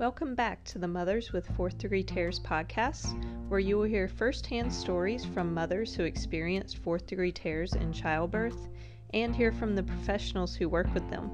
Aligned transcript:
Welcome 0.00 0.34
back 0.34 0.64
to 0.64 0.78
the 0.78 0.88
Mothers 0.88 1.30
with 1.30 1.46
Fourth 1.58 1.76
Degree 1.76 2.02
Tears 2.02 2.40
podcast, 2.40 3.22
where 3.50 3.60
you 3.60 3.76
will 3.76 3.84
hear 3.84 4.08
firsthand 4.08 4.72
stories 4.72 5.26
from 5.26 5.52
mothers 5.52 5.94
who 5.94 6.04
experienced 6.04 6.78
fourth 6.78 7.06
degree 7.06 7.30
tears 7.30 7.74
in 7.74 7.92
childbirth 7.92 8.70
and 9.12 9.36
hear 9.36 9.52
from 9.52 9.74
the 9.74 9.82
professionals 9.82 10.54
who 10.54 10.70
work 10.70 10.86
with 10.94 11.06
them. 11.10 11.30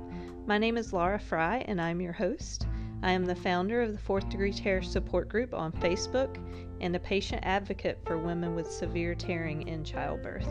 My 0.48 0.58
name 0.58 0.76
is 0.76 0.92
Laura 0.92 1.20
Fry, 1.20 1.58
and 1.68 1.80
I'm 1.80 2.00
your 2.00 2.12
host. 2.12 2.66
I 3.04 3.12
am 3.12 3.24
the 3.24 3.36
founder 3.36 3.82
of 3.82 3.92
the 3.92 4.00
Fourth 4.00 4.28
Degree 4.30 4.52
Tear 4.52 4.82
Support 4.82 5.28
Group 5.28 5.54
on 5.54 5.70
Facebook 5.70 6.36
and 6.80 6.96
a 6.96 6.98
patient 6.98 7.44
advocate 7.46 8.00
for 8.04 8.18
women 8.18 8.56
with 8.56 8.68
severe 8.68 9.14
tearing 9.14 9.68
in 9.68 9.84
childbirth. 9.84 10.48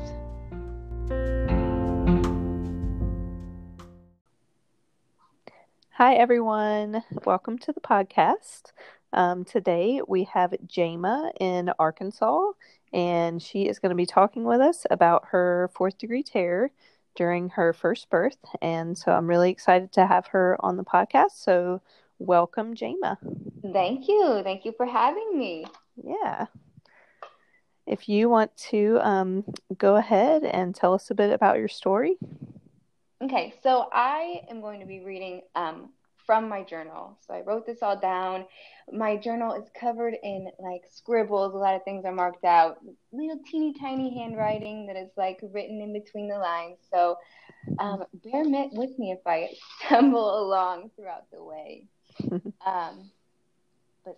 Hi, 5.98 6.16
everyone. 6.16 7.06
Welcome 7.24 7.58
to 7.60 7.72
the 7.72 7.80
podcast. 7.80 8.74
Um, 9.14 9.46
today 9.46 10.02
we 10.06 10.26
have 10.26 10.54
Jama 10.68 11.32
in 11.40 11.72
Arkansas, 11.80 12.52
and 12.92 13.42
she 13.42 13.70
is 13.70 13.80
going 13.80 13.92
to 13.92 13.96
be 13.96 14.06
talking 14.06 14.44
with 14.44 14.60
us 14.60 14.86
about 14.92 15.28
her 15.28 15.70
fourth 15.74 15.98
degree 15.98 16.22
tear 16.22 16.72
during 17.16 17.48
her 17.52 17.72
first 17.72 18.10
birth. 18.10 18.36
And 18.62 18.98
so 18.98 19.14
I'm 19.14 19.26
really 19.26 19.50
excited 19.50 19.94
to 19.94 20.06
have 20.06 20.28
her 20.28 20.58
on 20.60 20.76
the 20.76 20.84
podcast. 20.84 21.38
So, 21.38 21.82
welcome, 22.20 22.76
Jama. 22.76 23.18
Thank 23.72 24.10
you. 24.10 24.42
Thank 24.44 24.66
you 24.66 24.74
for 24.76 24.86
having 24.86 25.40
me. 25.40 25.66
Yeah. 25.96 26.48
If 27.88 28.10
you 28.10 28.28
want 28.28 28.54
to 28.72 29.00
um, 29.02 29.46
go 29.78 29.96
ahead 29.96 30.44
and 30.44 30.76
tell 30.76 30.94
us 30.94 31.10
a 31.10 31.16
bit 31.16 31.32
about 31.32 31.58
your 31.58 31.70
story. 31.70 32.18
Okay, 33.24 33.54
so 33.64 33.88
I 33.94 34.42
am 34.50 34.60
going 34.60 34.82
to 34.82 34.86
be 34.86 35.00
reading 35.00 35.42
um, 35.56 35.90
from 36.26 36.50
my 36.50 36.64
journal. 36.64 37.18
So 37.26 37.34
I 37.34 37.42
wrote 37.42 37.66
this 37.66 37.82
all 37.82 37.98
down. 37.98 38.46
My 38.92 39.16
journal 39.16 39.54
is 39.54 39.70
covered 39.80 40.16
in 40.22 40.50
like 40.60 40.82
scribbles. 40.92 41.54
A 41.54 41.58
lot 41.58 41.76
of 41.76 41.84
things 41.84 42.04
are 42.04 42.12
marked 42.12 42.44
out. 42.44 42.78
Little 43.14 43.40
teeny 43.50 43.74
tiny 43.80 44.20
handwriting 44.20 44.88
that 44.88 44.98
is 44.98 45.12
like 45.16 45.40
written 45.42 45.82
in 45.82 45.94
between 45.94 46.28
the 46.28 46.38
lines. 46.38 46.78
So 46.92 47.18
um, 47.80 48.04
bear 48.16 48.44
with 48.74 49.00
me 49.00 49.12
if 49.12 49.26
I 49.26 49.50
stumble 49.86 50.40
along 50.44 50.92
throughout 50.98 51.32
the 51.32 51.44
way. 51.44 51.86
um, 52.66 53.10
but 54.04 54.18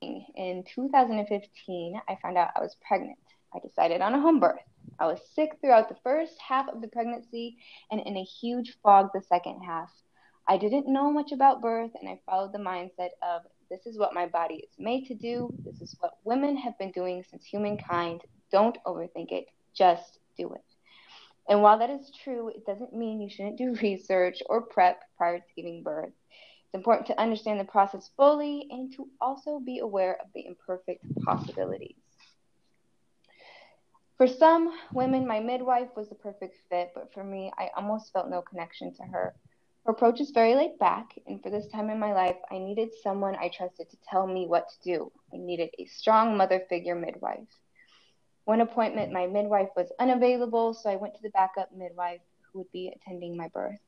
in 0.00 0.64
2015, 0.74 2.00
I 2.08 2.16
found 2.22 2.38
out 2.38 2.50
I 2.56 2.60
was 2.60 2.74
pregnant. 2.86 3.18
I 3.54 3.58
decided 3.58 4.00
on 4.00 4.14
a 4.14 4.20
home 4.20 4.40
birth. 4.40 4.60
I 4.98 5.06
was 5.06 5.20
sick 5.34 5.58
throughout 5.60 5.88
the 5.88 5.96
first 6.02 6.34
half 6.46 6.68
of 6.68 6.80
the 6.80 6.88
pregnancy 6.88 7.56
and 7.90 8.00
in 8.00 8.16
a 8.16 8.22
huge 8.22 8.76
fog 8.82 9.10
the 9.14 9.22
second 9.22 9.62
half. 9.62 9.90
I 10.48 10.58
didn't 10.58 10.92
know 10.92 11.10
much 11.10 11.32
about 11.32 11.62
birth 11.62 11.92
and 12.00 12.08
I 12.08 12.20
followed 12.26 12.52
the 12.52 12.58
mindset 12.58 13.10
of 13.22 13.42
this 13.70 13.86
is 13.86 13.98
what 13.98 14.14
my 14.14 14.26
body 14.26 14.56
is 14.56 14.74
made 14.78 15.06
to 15.06 15.14
do. 15.14 15.48
This 15.64 15.80
is 15.80 15.96
what 16.00 16.18
women 16.24 16.56
have 16.56 16.76
been 16.78 16.90
doing 16.90 17.22
since 17.22 17.44
humankind. 17.44 18.22
Don't 18.50 18.76
overthink 18.84 19.30
it, 19.30 19.46
just 19.74 20.18
do 20.36 20.52
it. 20.52 20.64
And 21.48 21.62
while 21.62 21.78
that 21.78 21.90
is 21.90 22.12
true, 22.22 22.48
it 22.48 22.66
doesn't 22.66 22.92
mean 22.92 23.20
you 23.20 23.30
shouldn't 23.30 23.58
do 23.58 23.74
research 23.82 24.42
or 24.46 24.62
prep 24.62 25.00
prior 25.16 25.38
to 25.38 25.54
giving 25.56 25.82
birth. 25.82 26.12
It's 26.64 26.74
important 26.74 27.06
to 27.08 27.20
understand 27.20 27.60
the 27.60 27.64
process 27.64 28.10
fully 28.16 28.66
and 28.70 28.92
to 28.94 29.08
also 29.20 29.60
be 29.60 29.78
aware 29.78 30.18
of 30.20 30.28
the 30.34 30.46
imperfect 30.46 31.04
possibilities. 31.24 31.99
For 34.20 34.28
some 34.28 34.78
women, 34.92 35.26
my 35.26 35.40
midwife 35.40 35.96
was 35.96 36.10
the 36.10 36.14
perfect 36.14 36.54
fit, 36.68 36.92
but 36.94 37.10
for 37.14 37.24
me, 37.24 37.50
I 37.56 37.70
almost 37.74 38.12
felt 38.12 38.28
no 38.28 38.42
connection 38.42 38.92
to 38.96 39.02
her. 39.04 39.34
Her 39.86 39.92
approach 39.92 40.20
is 40.20 40.30
very 40.30 40.54
laid 40.54 40.78
back, 40.78 41.18
and 41.26 41.42
for 41.42 41.48
this 41.48 41.66
time 41.68 41.88
in 41.88 41.98
my 41.98 42.12
life, 42.12 42.36
I 42.50 42.58
needed 42.58 42.90
someone 43.02 43.34
I 43.36 43.48
trusted 43.48 43.88
to 43.88 43.96
tell 44.06 44.26
me 44.26 44.46
what 44.46 44.68
to 44.68 44.76
do. 44.82 45.12
I 45.32 45.38
needed 45.38 45.70
a 45.78 45.86
strong 45.86 46.36
mother 46.36 46.60
figure 46.68 46.94
midwife. 46.94 47.48
One 48.44 48.60
appointment, 48.60 49.10
my 49.10 49.26
midwife 49.26 49.70
was 49.74 49.90
unavailable, 49.98 50.74
so 50.74 50.90
I 50.90 50.96
went 50.96 51.14
to 51.14 51.22
the 51.22 51.30
backup 51.30 51.72
midwife 51.74 52.20
who 52.52 52.58
would 52.58 52.72
be 52.72 52.92
attending 52.94 53.38
my 53.38 53.48
birth. 53.48 53.80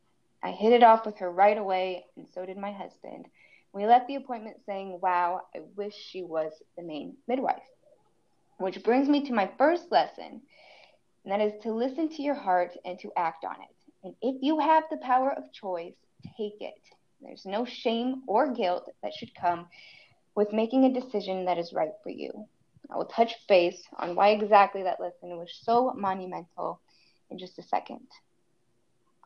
I 0.43 0.53
hit 0.53 0.72
it 0.72 0.82
off 0.82 1.04
with 1.04 1.19
her 1.19 1.31
right 1.31 1.59
away, 1.59 2.06
and 2.16 2.26
so 2.26 2.47
did 2.47 2.56
my 2.56 2.72
husband. 2.72 3.26
We 3.75 3.84
left 3.84 4.09
the 4.09 4.14
appointment 4.14 4.64
saying, 4.64 4.99
Wow, 5.03 5.43
I 5.54 5.60
wish 5.76 5.94
she 5.94 6.22
was 6.22 6.53
the 6.78 6.82
main 6.82 7.19
midwife. 7.28 7.72
Which 8.58 8.82
brings 8.82 9.08
me 9.08 9.26
to 9.26 9.32
my 9.32 9.50
first 9.58 9.90
lesson, 9.90 10.42
and 11.24 11.32
that 11.32 11.40
is 11.40 11.52
to 11.62 11.72
listen 11.72 12.08
to 12.10 12.22
your 12.22 12.34
heart 12.34 12.76
and 12.84 12.98
to 13.00 13.10
act 13.16 13.44
on 13.44 13.56
it. 13.56 13.76
And 14.04 14.14
if 14.22 14.42
you 14.42 14.58
have 14.58 14.84
the 14.90 14.98
power 14.98 15.32
of 15.32 15.52
choice, 15.52 15.94
take 16.36 16.60
it. 16.60 16.74
There's 17.20 17.46
no 17.46 17.64
shame 17.64 18.22
or 18.26 18.52
guilt 18.52 18.90
that 19.02 19.14
should 19.14 19.34
come 19.34 19.66
with 20.34 20.52
making 20.52 20.84
a 20.84 20.92
decision 20.92 21.44
that 21.44 21.58
is 21.58 21.72
right 21.72 21.92
for 22.02 22.10
you. 22.10 22.46
I 22.90 22.96
will 22.96 23.06
touch 23.06 23.34
base 23.48 23.82
on 23.98 24.16
why 24.16 24.30
exactly 24.30 24.82
that 24.82 25.00
lesson 25.00 25.36
was 25.36 25.50
so 25.62 25.92
monumental 25.96 26.80
in 27.30 27.38
just 27.38 27.58
a 27.58 27.62
second. 27.62 28.06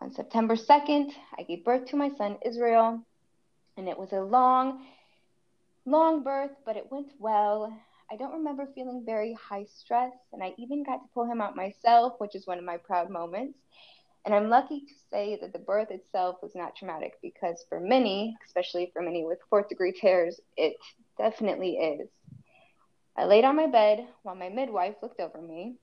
On 0.01 0.13
September 0.13 0.57
2nd, 0.57 1.11
I 1.39 1.43
gave 1.43 1.65
birth 1.65 1.87
to 1.87 1.97
my 1.97 2.11
son 2.17 2.37
Israel, 2.45 3.01
and 3.77 3.89
it 3.89 3.99
was 3.99 4.13
a 4.13 4.21
long, 4.21 4.85
long 5.87 6.23
birth, 6.23 6.51
but 6.67 6.77
it 6.77 6.93
went 6.93 7.13
well. 7.19 7.77
I 8.11 8.17
don't 8.17 8.33
remember 8.33 8.69
feeling 8.75 9.03
very 9.05 9.33
high 9.35 9.65
stress, 9.65 10.13
and 10.33 10.43
I 10.43 10.55
even 10.59 10.85
got 10.85 10.99
to 10.99 11.09
pull 11.13 11.25
him 11.25 11.41
out 11.41 11.57
myself, 11.57 12.15
which 12.19 12.35
is 12.35 12.47
one 12.47 12.59
of 12.59 12.65
my 12.65 12.77
proud 12.77 13.11
moments. 13.11 13.59
And 14.25 14.35
I'm 14.35 14.49
lucky 14.49 14.81
to 14.81 14.93
say 15.11 15.39
that 15.41 15.53
the 15.53 15.59
birth 15.59 15.91
itself 15.91 16.37
was 16.43 16.55
not 16.55 16.77
traumatic 16.77 17.15
because 17.23 17.65
for 17.69 17.81
many, 17.81 18.37
especially 18.45 18.91
for 18.93 19.03
many 19.03 19.25
with 19.25 19.39
fourth 19.49 19.69
degree 19.69 19.93
tears, 19.93 20.41
it 20.57 20.77
definitely 21.19 21.77
is. 21.77 22.09
I 23.17 23.25
laid 23.25 23.45
on 23.45 23.57
my 23.57 23.67
bed 23.67 24.07
while 24.23 24.35
my 24.35 24.49
midwife 24.49 24.97
looked 25.03 25.21
over 25.21 25.41
me, 25.41 25.77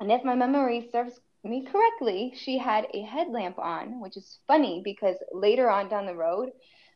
and 0.00 0.10
if 0.10 0.24
my 0.24 0.34
memory 0.34 0.88
serves 0.90 1.20
me 1.44 1.64
correctly, 1.64 2.32
she 2.36 2.58
had 2.58 2.86
a 2.94 3.02
headlamp 3.02 3.58
on, 3.58 4.00
which 4.00 4.16
is 4.16 4.38
funny 4.46 4.80
because 4.84 5.16
later 5.32 5.68
on 5.68 5.88
down 5.88 6.06
the 6.06 6.14
road, 6.14 6.50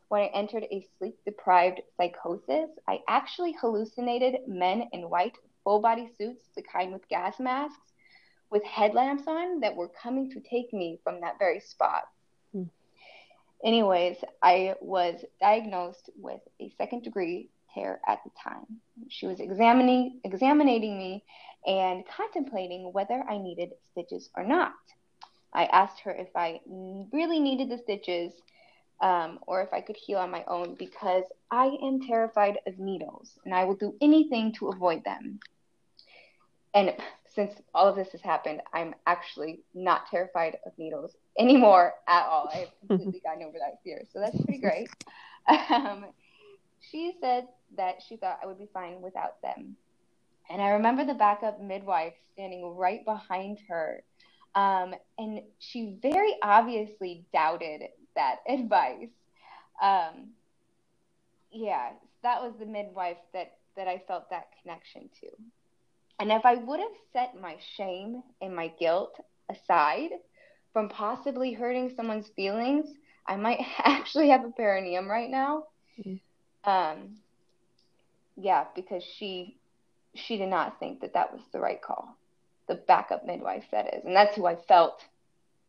when 0.09 0.23
I 0.23 0.27
entered 0.27 0.65
a 0.65 0.87
sleep 0.99 1.17
deprived 1.25 1.81
psychosis, 1.97 2.71
I 2.89 3.01
actually 3.09 3.57
hallucinated 3.61 4.37
men 4.47 4.89
in 4.93 5.11
white 5.11 5.37
full 5.65 5.81
body 5.81 6.09
suits, 6.17 6.45
the 6.55 6.63
kind 6.63 6.93
with 6.93 7.09
gas 7.09 7.41
masks, 7.41 7.93
with 8.51 8.63
headlamps 8.65 9.25
on 9.27 9.61
that 9.61 9.75
were 9.75 9.91
coming 10.01 10.31
to 10.31 10.41
take 10.41 10.73
me 10.73 11.01
from 11.03 11.21
that 11.21 11.39
very 11.39 11.61
spot. 11.61 12.05
Hmm. 12.53 12.65
Anyways, 13.65 14.19
I 14.43 14.75
was 14.81 15.25
diagnosed 15.41 16.11
with 16.17 16.41
a 16.61 16.71
second 16.79 17.03
degree 17.03 17.51
tear 17.75 18.01
at 18.07 18.21
the 18.25 18.31
time. 18.43 18.67
She 19.09 19.27
was 19.27 19.41
examining 19.41 20.21
examining 20.25 20.99
me 20.99 21.25
and 21.67 22.05
contemplating 22.07 22.93
whether 22.93 23.25
I 23.29 23.39
needed 23.39 23.71
stitches 23.91 24.31
or 24.37 24.45
not. 24.45 24.73
I 25.53 25.65
asked 25.67 26.01
her 26.01 26.13
if 26.13 26.29
I 26.37 26.61
really 27.13 27.41
needed 27.41 27.71
the 27.71 27.79
stitches 27.79 28.33
um, 29.01 29.39
or 29.47 29.63
if 29.63 29.73
I 29.73 29.81
could 29.81 29.97
heal 29.97 30.19
on 30.19 30.31
my 30.31 30.45
own 30.49 30.75
because 30.75 31.25
I 31.51 31.77
am 31.83 32.01
terrified 32.01 32.59
of 32.67 32.79
needles 32.79 33.39
and 33.45 33.55
I 33.55 33.65
will 33.65 33.75
do 33.75 33.95
anything 34.01 34.53
to 34.55 34.69
avoid 34.69 35.05
them. 35.05 35.39
And 36.75 36.95
since 37.35 37.53
all 37.75 37.87
of 37.87 37.97
this 37.97 38.09
has 38.13 38.23
happened, 38.23 38.63
I'm 38.73 38.95
actually 39.07 39.61
not 39.75 40.07
terrified 40.11 40.57
of 40.65 40.73
needles 40.79 41.17
anymore 41.39 41.95
at 42.09 42.27
all. 42.27 42.49
I 42.53 42.59
have 42.59 42.69
completely 42.89 43.21
gotten 43.21 43.43
over 43.43 43.59
that 43.59 43.79
fear. 43.85 44.03
So 44.13 44.21
that's 44.21 44.41
pretty 44.45 44.61
great. 44.61 44.89
Um, 45.71 46.07
she 46.81 47.13
said 47.21 47.47
that 47.77 48.03
she 48.09 48.17
thought 48.17 48.41
I 48.43 48.47
would 48.47 48.59
be 48.59 48.69
fine 48.75 49.01
without 49.01 49.41
them. 49.43 49.77
And 50.51 50.61
I 50.61 50.71
remember 50.71 51.05
the 51.05 51.15
backup 51.15 51.61
midwife 51.61 52.15
standing 52.33 52.75
right 52.75 53.05
behind 53.05 53.59
her. 53.69 54.03
Um, 54.57 54.95
and 55.19 55.43
she 55.61 55.99
very 56.03 56.35
obviously 56.43 57.27
doubted 57.33 57.83
that 58.17 58.39
advice. 58.49 59.09
Um, 59.81 60.31
yeah, 61.53 61.91
that 62.23 62.43
was 62.43 62.55
the 62.59 62.67
midwife 62.67 63.19
that, 63.33 63.53
that 63.77 63.89
I 63.89 64.03
felt 64.07 64.29
that 64.31 64.49
connection 64.63 65.09
to. 65.21 65.29
And 66.19 66.33
if 66.33 66.45
I 66.45 66.55
would 66.55 66.81
have 66.81 66.89
set 67.13 67.41
my 67.41 67.57
shame 67.77 68.23
and 68.41 68.57
my 68.57 68.69
guilt 68.81 69.21
aside 69.51 70.11
from 70.73 70.89
possibly 70.89 71.53
hurting 71.53 71.93
someone's 71.95 72.29
feelings, 72.35 72.87
I 73.27 73.37
might 73.37 73.61
actually 73.79 74.29
have 74.31 74.45
a 74.45 74.51
perineum 74.51 75.09
right 75.09 75.31
now. 75.31 75.65
Mm-hmm. 75.99 76.71
Um, 76.71 77.17
yeah, 78.37 78.65
because 78.75 79.03
she 79.03 79.57
she 80.15 80.39
did 80.39 80.49
not 80.49 80.79
think 80.81 81.01
that 81.01 81.15
that 81.15 81.33
was 81.33 81.43
the 81.53 81.61
right 81.61 81.81
call. 81.81 82.17
The 82.69 82.75
backup 82.75 83.25
midwife, 83.27 83.65
that 83.71 83.95
is, 83.95 84.05
and 84.05 84.17
that's 84.17 84.35
who 84.35 84.47
I 84.47 84.57
felt 84.57 85.01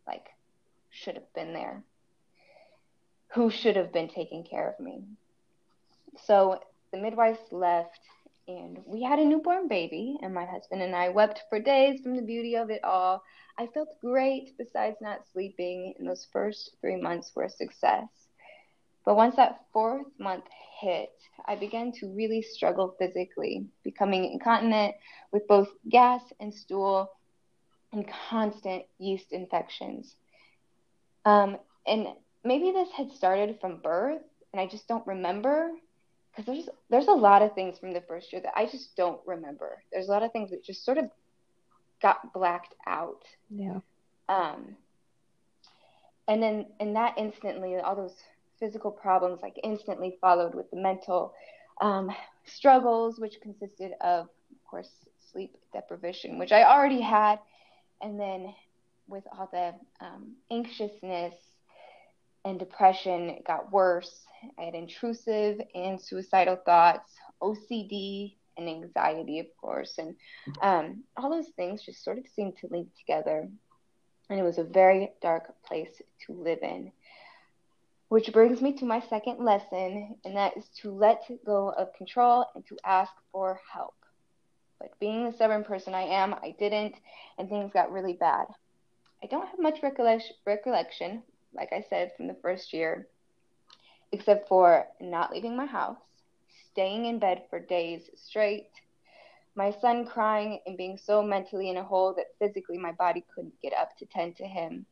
like 0.08 0.28
should 0.90 1.16
have 1.16 1.34
been 1.34 1.54
there. 1.54 1.84
Who 3.38 3.52
should 3.52 3.76
have 3.76 3.94
been 3.94 4.08
taking 4.08 4.44
care 4.44 4.68
of 4.68 4.84
me? 4.84 5.04
So 6.24 6.60
the 6.92 6.98
midwife 6.98 7.38
left 7.52 8.00
and 8.48 8.80
we 8.88 9.04
had 9.04 9.20
a 9.20 9.26
newborn 9.26 9.68
baby, 9.68 10.18
and 10.24 10.34
my 10.34 10.46
husband 10.46 10.82
and 10.82 10.96
I 10.96 11.10
wept 11.10 11.44
for 11.48 11.60
days 11.60 12.02
from 12.02 12.16
the 12.16 12.24
beauty 12.24 12.56
of 12.56 12.72
it 12.72 12.84
all. 12.84 13.22
I 13.60 13.68
felt 13.68 13.90
great, 14.02 14.58
besides 14.58 14.98
not 15.02 15.28
sleeping, 15.32 15.94
and 16.00 16.10
those 16.10 16.26
first 16.34 16.78
three 16.82 16.96
months 17.00 17.32
were 17.36 17.44
a 17.44 17.50
success. 17.50 18.08
But 19.06 19.18
once 19.18 19.36
that 19.36 19.60
fourth 19.72 20.08
month 20.18 20.46
hit, 20.82 21.12
I 21.46 21.58
began 21.58 21.92
to 22.00 22.08
really 22.16 22.42
struggle 22.42 22.96
physically, 22.98 23.68
becoming 23.84 24.32
incontinent 24.32 24.96
with 25.32 25.48
both 25.48 25.70
gas 25.88 26.24
and 26.40 26.52
stool 26.52 27.12
and 27.94 28.10
constant 28.30 28.86
yeast 28.98 29.32
infections. 29.32 30.16
Um, 31.24 31.58
and 31.86 32.08
maybe 32.48 32.72
this 32.72 32.90
had 32.96 33.12
started 33.12 33.60
from 33.60 33.78
birth, 33.78 34.22
and 34.54 34.62
I 34.62 34.68
just 34.68 34.88
don't 34.88 35.06
remember 35.06 35.72
because 36.32 36.46
there's 36.46 36.70
there's 36.90 37.08
a 37.08 37.12
lot 37.12 37.42
of 37.42 37.54
things 37.54 37.78
from 37.80 37.94
the 37.94 38.02
first 38.02 38.32
year 38.32 38.42
that 38.42 38.54
I 38.56 38.66
just 38.66 38.96
don't 38.96 39.20
remember. 39.26 39.84
There's 39.92 40.08
a 40.08 40.12
lot 40.12 40.24
of 40.24 40.32
things 40.32 40.52
that 40.52 40.64
just 40.64 40.86
sort 40.86 40.98
of 40.98 41.10
got 42.02 42.34
blacked 42.34 42.76
out. 42.86 43.24
Yeah. 43.50 43.80
Um, 44.30 44.76
and 46.28 46.42
then 46.42 46.68
and 46.80 46.96
that 46.96 47.16
instantly 47.18 47.76
all 47.78 47.96
those 47.96 48.16
physical 48.60 48.92
problems 48.92 49.40
like 49.42 49.60
instantly 49.64 50.18
followed 50.20 50.56
with 50.56 50.70
the 50.72 50.78
mental 50.78 51.34
um, 51.82 52.12
struggles, 52.46 53.20
which 53.20 53.40
consisted 53.42 53.92
of, 54.02 54.26
of 54.26 54.64
course, 54.70 54.90
sleep 55.32 55.56
deprivation, 55.74 56.40
which 56.40 56.52
I 56.52 56.64
already 56.64 57.02
had, 57.02 57.40
and 58.02 58.20
then 58.20 58.54
with 59.08 59.24
all 59.32 59.50
the 59.52 59.74
um, 60.06 60.34
anxiousness 60.52 61.34
and 62.48 62.60
depression, 62.60 63.40
got 63.46 63.72
worse. 63.72 64.26
I 64.58 64.64
had 64.64 64.76
intrusive 64.76 65.60
and 65.76 66.00
suicidal 66.00 66.58
thoughts, 66.58 67.14
OCD, 67.42 68.36
and 68.58 68.68
anxiety, 68.68 69.40
of 69.40 69.48
course, 69.60 69.98
and 69.98 70.16
um, 70.62 71.04
all 71.16 71.30
those 71.30 71.50
things 71.56 71.84
just 71.84 72.04
sort 72.04 72.18
of 72.18 72.26
seemed 72.36 72.58
to 72.58 72.68
link 72.68 72.88
together. 73.00 73.48
And 74.30 74.40
it 74.40 74.44
was 74.44 74.58
a 74.58 74.64
very 74.64 75.12
dark 75.22 75.54
place 75.64 76.02
to 76.26 76.34
live 76.34 76.60
in. 76.62 76.92
Which 78.10 78.32
brings 78.32 78.62
me 78.62 78.74
to 78.78 78.86
my 78.86 79.02
second 79.02 79.44
lesson, 79.44 80.16
and 80.24 80.36
that 80.36 80.58
is 80.58 80.68
to 80.82 80.92
let 80.92 81.24
go 81.46 81.70
of 81.70 81.94
control 81.94 82.46
and 82.56 82.66
to 82.68 82.78
ask 82.86 83.12
for 83.32 83.60
help. 83.72 83.96
But 84.80 84.98
being 85.00 85.26
the 85.26 85.34
stubborn 85.34 85.64
person 85.64 85.94
I 85.94 86.04
am, 86.04 86.34
I 86.34 86.56
didn't, 86.58 86.96
and 87.38 87.50
things 87.50 87.74
got 87.74 87.92
really 87.92 88.14
bad. 88.14 88.46
I 89.22 89.28
don't 89.28 89.48
have 89.48 89.60
much 89.60 89.80
recollection, 89.82 91.24
like 91.54 91.72
I 91.74 91.82
said, 91.90 92.12
from 92.16 92.28
the 92.28 92.36
first 92.42 92.74
year, 92.74 93.08
except 94.12 94.48
for 94.48 94.86
not 95.02 95.32
leaving 95.32 95.56
my 95.56 95.66
house, 95.66 95.98
staying 96.72 97.06
in 97.06 97.20
bed 97.20 97.44
for 97.50 97.60
days 97.60 98.10
straight, 98.16 98.70
my 99.56 99.72
son 99.72 100.06
crying 100.06 100.60
and 100.66 100.78
being 100.78 100.98
so 100.98 101.22
mentally 101.22 101.70
in 101.70 101.78
a 101.78 101.84
hole 101.84 102.14
that 102.16 102.28
physically 102.40 102.78
my 102.78 102.92
body 102.94 103.24
couldn't 103.34 103.60
get 103.62 103.74
up 103.74 103.96
to 103.98 104.06
tend 104.06 104.36
to 104.38 104.46
him, 104.46 104.86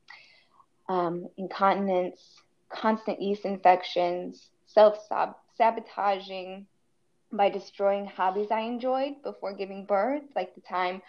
um, 0.89 1.27
incontinence 1.37 2.41
constant 2.69 3.21
yeast 3.21 3.45
infections, 3.45 4.49
self 4.65 4.97
sabotaging 5.57 6.65
by 7.31 7.49
destroying 7.49 8.05
hobbies 8.05 8.51
I 8.51 8.61
enjoyed 8.61 9.21
before 9.23 9.53
giving 9.53 9.85
birth, 9.85 10.23
like 10.35 10.53
the 10.55 10.61
time 10.61 11.01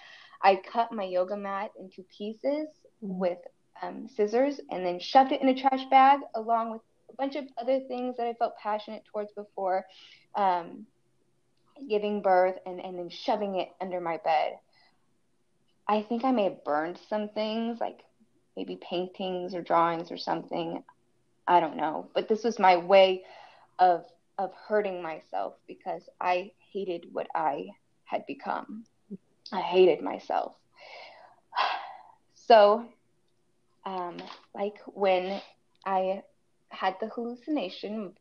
I 0.43 0.57
cut 0.57 0.93
my 0.93 1.05
yoga 1.05 1.37
mat 1.37 1.71
into 1.79 2.05
pieces 2.17 2.69
with 3.01 3.39
um, 3.83 4.09
scissors 4.09 4.61
and 4.71 4.85
then 4.85 4.99
shoved 4.99 5.33
it 5.33 5.43
in 5.43 5.49
a 5.49 5.55
trash 5.55 5.85
bag 5.91 6.21
along 6.35 6.71
with 6.71 6.81
a 7.11 7.15
bunch 7.17 7.37
of 7.37 7.45
other 7.61 7.81
things 7.81 8.17
that 8.17 8.27
I 8.27 8.35
felt 8.35 8.57
passionate 8.63 9.05
towards 9.13 9.33
before 9.33 9.85
um, 10.35 10.87
giving 11.89 12.23
birth 12.23 12.57
and, 12.67 12.81
and 12.81 12.99
then 12.99 13.09
shoving 13.09 13.57
it 13.57 13.69
under 13.81 14.01
my 14.01 14.19
bed. 14.19 14.59
I 15.89 16.03
think 16.03 16.25
I 16.25 16.33
may 16.33 16.45
have 16.45 16.65
burned 16.65 16.99
some 17.09 17.29
things 17.29 17.81
like 17.81 18.01
maybe 18.57 18.77
paintings 18.77 19.55
or 19.55 19.63
drawings 19.63 20.11
or 20.11 20.17
something. 20.17 20.83
I 21.47 21.61
don't 21.61 21.77
know. 21.77 22.09
But 22.15 22.29
this 22.29 22.43
was 22.43 22.59
my 22.59 22.77
way 22.77 23.25
of 23.79 24.05
of 24.39 24.53
hurting 24.69 25.03
myself 25.03 25.55
because 25.67 26.03
I 26.21 26.53
hated 26.73 27.07
what 27.13 27.27
I 27.35 27.69
had 28.05 28.27
become. 28.27 28.85
I 29.53 29.61
hated 29.61 30.03
myself. 30.03 30.55
So, 32.49 32.87
um, 33.87 34.17
like 34.55 34.77
when 34.87 35.41
I 35.87 36.23
had 36.71 36.97
the 37.01 37.09
hallucination 37.09 38.07
of 38.07 38.13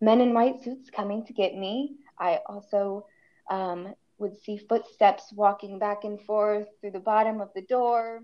men 0.00 0.20
in 0.20 0.34
white 0.34 0.62
suits 0.62 0.90
coming 0.90 1.24
to 1.26 1.32
get 1.32 1.54
me, 1.54 1.96
I 2.18 2.40
also 2.46 3.06
um, 3.50 3.94
would 4.18 4.38
see 4.42 4.58
footsteps 4.58 5.32
walking 5.32 5.78
back 5.78 6.04
and 6.04 6.20
forth 6.20 6.66
through 6.80 6.90
the 6.90 7.00
bottom 7.00 7.40
of 7.40 7.48
the 7.54 7.62
door 7.62 8.22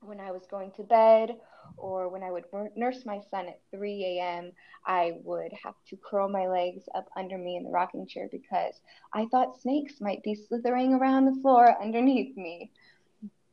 when 0.00 0.20
I 0.20 0.30
was 0.30 0.46
going 0.50 0.72
to 0.76 0.82
bed 0.82 1.36
or 1.78 2.08
when 2.08 2.22
I 2.22 2.30
would 2.30 2.44
nurse 2.76 3.04
my 3.04 3.20
son 3.30 3.48
at 3.48 3.60
3 3.74 4.18
a.m., 4.20 4.52
I 4.86 5.14
would 5.24 5.52
have 5.64 5.74
to 5.88 5.96
curl 5.96 6.28
my 6.28 6.46
legs 6.46 6.84
up 6.94 7.08
under 7.16 7.36
me 7.36 7.56
in 7.56 7.64
the 7.64 7.70
rocking 7.70 8.06
chair 8.06 8.28
because 8.30 8.80
I 9.12 9.26
thought 9.26 9.60
snakes 9.60 10.00
might 10.00 10.22
be 10.22 10.34
slithering 10.34 10.94
around 10.94 11.24
the 11.24 11.40
floor 11.40 11.74
underneath 11.82 12.36
me. 12.36 12.70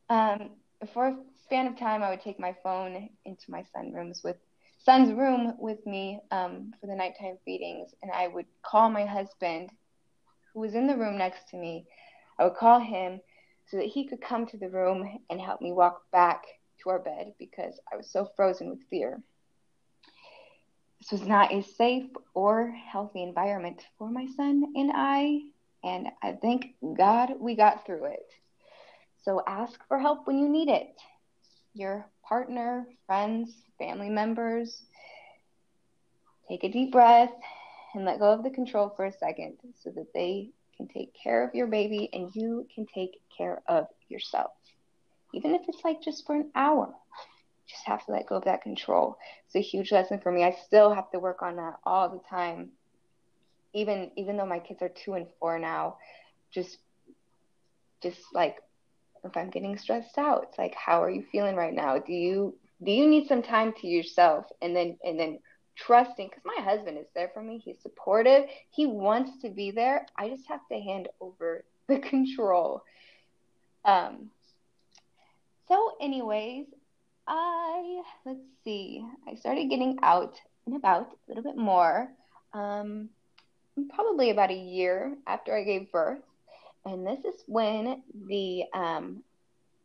Um, 0.08 0.50
for 0.92 1.16
span 1.44 1.66
of 1.66 1.78
time, 1.78 2.02
I 2.02 2.10
would 2.10 2.22
take 2.22 2.40
my 2.40 2.54
phone 2.62 3.10
into 3.24 3.50
my 3.50 3.62
son's 3.74 3.94
rooms 3.94 4.22
with 4.24 4.36
son's 4.78 5.12
room 5.12 5.54
with 5.58 5.84
me 5.86 6.20
um, 6.30 6.72
for 6.80 6.86
the 6.86 6.94
nighttime 6.94 7.38
feedings, 7.44 7.94
and 8.02 8.10
I 8.10 8.28
would 8.28 8.46
call 8.62 8.90
my 8.90 9.04
husband, 9.04 9.70
who 10.52 10.60
was 10.60 10.74
in 10.74 10.86
the 10.86 10.96
room 10.96 11.18
next 11.18 11.48
to 11.50 11.56
me. 11.56 11.86
I 12.38 12.44
would 12.44 12.56
call 12.56 12.80
him 12.80 13.20
so 13.66 13.76
that 13.76 13.86
he 13.86 14.06
could 14.06 14.20
come 14.20 14.46
to 14.46 14.58
the 14.58 14.68
room 14.68 15.18
and 15.30 15.40
help 15.40 15.60
me 15.60 15.72
walk 15.72 16.02
back 16.10 16.42
to 16.82 16.90
our 16.90 16.98
bed 16.98 17.32
because 17.38 17.78
I 17.92 17.96
was 17.96 18.10
so 18.10 18.28
frozen 18.36 18.70
with 18.70 18.80
fear. 18.90 19.22
This 21.00 21.12
was 21.12 21.28
not 21.28 21.52
a 21.52 21.62
safe 21.62 22.10
or 22.34 22.70
healthy 22.70 23.22
environment 23.22 23.82
for 23.98 24.08
my 24.08 24.26
son 24.36 24.64
and 24.74 24.90
I, 24.94 25.40
and 25.82 26.08
I 26.22 26.32
thank 26.40 26.74
God 26.96 27.34
we 27.38 27.54
got 27.54 27.84
through 27.84 28.06
it. 28.06 28.30
So 29.22 29.42
ask 29.46 29.80
for 29.88 29.98
help 29.98 30.26
when 30.26 30.38
you 30.38 30.48
need 30.48 30.68
it. 30.68 31.00
Your 31.74 32.06
partner, 32.26 32.86
friends, 33.06 33.50
family 33.78 34.08
members. 34.08 34.82
Take 36.48 36.64
a 36.64 36.68
deep 36.70 36.92
breath 36.92 37.32
and 37.94 38.04
let 38.04 38.18
go 38.18 38.32
of 38.32 38.42
the 38.42 38.50
control 38.50 38.92
for 38.96 39.06
a 39.06 39.12
second 39.12 39.58
so 39.82 39.90
that 39.90 40.12
they 40.14 40.50
can 40.76 40.88
take 40.88 41.12
care 41.14 41.46
of 41.46 41.54
your 41.54 41.66
baby 41.66 42.08
and 42.12 42.34
you 42.34 42.66
can 42.74 42.86
take 42.94 43.20
care 43.36 43.62
of 43.68 43.86
yourself 44.08 44.50
even 45.34 45.54
if 45.54 45.62
it's 45.68 45.84
like 45.84 46.00
just 46.00 46.24
for 46.26 46.36
an 46.36 46.50
hour. 46.54 46.94
Just 47.66 47.84
have 47.86 48.04
to 48.06 48.12
let 48.12 48.26
go 48.26 48.36
of 48.36 48.44
that 48.44 48.62
control. 48.62 49.16
It's 49.46 49.56
a 49.56 49.60
huge 49.60 49.90
lesson 49.90 50.20
for 50.20 50.30
me. 50.30 50.44
I 50.44 50.56
still 50.66 50.94
have 50.94 51.10
to 51.10 51.18
work 51.18 51.42
on 51.42 51.56
that 51.56 51.74
all 51.84 52.08
the 52.08 52.20
time. 52.30 52.70
Even 53.72 54.12
even 54.16 54.36
though 54.36 54.46
my 54.46 54.60
kids 54.60 54.80
are 54.82 54.90
two 55.04 55.14
and 55.14 55.26
four 55.40 55.58
now, 55.58 55.96
just 56.52 56.78
just 58.02 58.20
like 58.32 58.58
if 59.24 59.36
I'm 59.36 59.50
getting 59.50 59.76
stressed 59.78 60.18
out, 60.18 60.46
it's 60.48 60.58
like 60.58 60.74
how 60.74 61.02
are 61.02 61.10
you 61.10 61.24
feeling 61.32 61.56
right 61.56 61.74
now? 61.74 61.98
Do 61.98 62.12
you 62.12 62.54
do 62.82 62.90
you 62.90 63.06
need 63.06 63.28
some 63.28 63.42
time 63.42 63.72
to 63.80 63.86
yourself? 63.86 64.46
And 64.62 64.74
then 64.74 64.98
and 65.04 65.18
then 65.18 65.38
trusting 65.76 66.28
because 66.28 66.44
my 66.44 66.62
husband 66.62 66.98
is 66.98 67.06
there 67.14 67.30
for 67.34 67.42
me. 67.42 67.58
He's 67.58 67.80
supportive. 67.82 68.44
He 68.70 68.86
wants 68.86 69.42
to 69.42 69.48
be 69.48 69.70
there. 69.70 70.06
I 70.16 70.28
just 70.28 70.46
have 70.48 70.66
to 70.70 70.78
hand 70.78 71.08
over 71.20 71.64
the 71.88 71.98
control. 71.98 72.82
Um 73.84 74.30
so, 75.68 75.92
anyways, 76.00 76.66
I 77.26 78.02
let's 78.26 78.44
see. 78.64 79.04
I 79.26 79.34
started 79.34 79.70
getting 79.70 79.98
out 80.02 80.38
and 80.66 80.76
about 80.76 81.10
a 81.10 81.16
little 81.28 81.42
bit 81.42 81.56
more, 81.56 82.10
um, 82.52 83.08
probably 83.94 84.30
about 84.30 84.50
a 84.50 84.54
year 84.54 85.16
after 85.26 85.56
I 85.56 85.64
gave 85.64 85.90
birth, 85.90 86.22
and 86.84 87.06
this 87.06 87.24
is 87.24 87.42
when 87.46 88.02
the 88.28 88.64
um, 88.74 89.22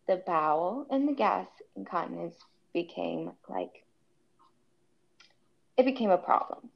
the 0.07 0.21
bowel 0.25 0.85
and 0.89 1.07
the 1.07 1.13
gas 1.13 1.47
incontinence 1.75 2.35
became 2.73 3.31
like 3.47 3.83
it 5.77 5.85
became 5.85 6.11
a 6.11 6.17
problem. 6.17 6.69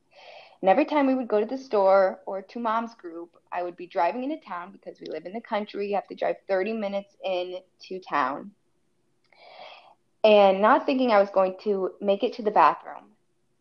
And 0.61 0.69
every 0.69 0.85
time 0.85 1.07
we 1.07 1.15
would 1.15 1.27
go 1.27 1.41
to 1.41 1.45
the 1.45 1.57
store 1.57 2.21
or 2.25 2.41
to 2.41 2.59
mom's 2.59 2.93
group, 2.95 3.31
I 3.51 3.63
would 3.63 3.75
be 3.75 3.85
driving 3.85 4.23
into 4.23 4.37
town 4.37 4.71
because 4.71 4.97
we 5.01 5.07
live 5.07 5.25
in 5.25 5.33
the 5.33 5.41
country. 5.41 5.89
You 5.89 5.95
have 5.95 6.07
to 6.07 6.15
drive 6.15 6.37
30 6.47 6.71
minutes 6.73 7.17
in 7.23 7.57
to 7.87 7.99
town 7.99 8.51
and 10.23 10.61
not 10.61 10.85
thinking 10.85 11.11
I 11.11 11.19
was 11.19 11.29
going 11.29 11.55
to 11.63 11.91
make 11.99 12.23
it 12.23 12.33
to 12.35 12.43
the 12.43 12.51
bathroom 12.51 13.11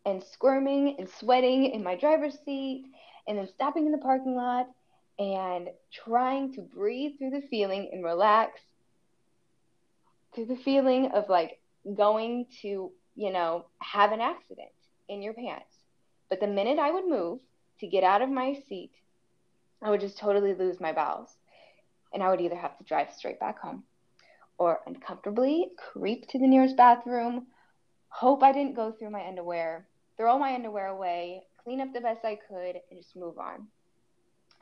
and 0.05 0.23
squirming 0.23 0.95
and 0.97 1.09
sweating 1.09 1.65
in 1.65 1.83
my 1.83 1.95
driver's 1.95 2.37
seat 2.45 2.85
and 3.27 3.37
then 3.37 3.47
stopping 3.47 3.85
in 3.85 3.91
the 3.91 3.97
parking 3.97 4.35
lot 4.35 4.69
and 5.19 5.69
trying 5.91 6.53
to 6.53 6.61
breathe 6.61 7.13
through 7.17 7.31
the 7.31 7.47
feeling 7.49 7.89
and 7.91 8.03
relax 8.03 8.59
through 10.33 10.45
the 10.45 10.55
feeling 10.55 11.11
of 11.11 11.29
like 11.29 11.59
going 11.95 12.47
to, 12.61 12.91
you 13.15 13.31
know, 13.31 13.65
have 13.79 14.11
an 14.11 14.21
accident 14.21 14.71
in 15.07 15.21
your 15.21 15.33
pants. 15.33 15.75
But 16.29 16.39
the 16.39 16.47
minute 16.47 16.79
I 16.79 16.91
would 16.91 17.07
move 17.07 17.39
to 17.79 17.87
get 17.87 18.03
out 18.03 18.21
of 18.21 18.29
my 18.29 18.53
seat, 18.67 18.91
I 19.81 19.89
would 19.89 19.99
just 19.99 20.17
totally 20.17 20.53
lose 20.53 20.79
my 20.79 20.91
bowels. 20.91 21.29
And 22.13 22.23
I 22.23 22.29
would 22.29 22.41
either 22.41 22.55
have 22.55 22.77
to 22.77 22.83
drive 22.83 23.11
straight 23.11 23.39
back 23.39 23.59
home 23.59 23.83
or 24.57 24.81
uncomfortably 24.85 25.71
creep 25.77 26.27
to 26.29 26.39
the 26.39 26.47
nearest 26.47 26.77
bathroom, 26.77 27.47
hope 28.09 28.43
I 28.43 28.51
didn't 28.51 28.75
go 28.75 28.91
through 28.91 29.09
my 29.09 29.27
underwear, 29.27 29.87
throw 30.15 30.37
my 30.37 30.53
underwear 30.53 30.87
away, 30.87 31.43
clean 31.63 31.81
up 31.81 31.91
the 31.93 32.01
best 32.01 32.23
I 32.23 32.35
could, 32.35 32.75
and 32.89 32.99
just 32.99 33.15
move 33.15 33.37
on. 33.39 33.67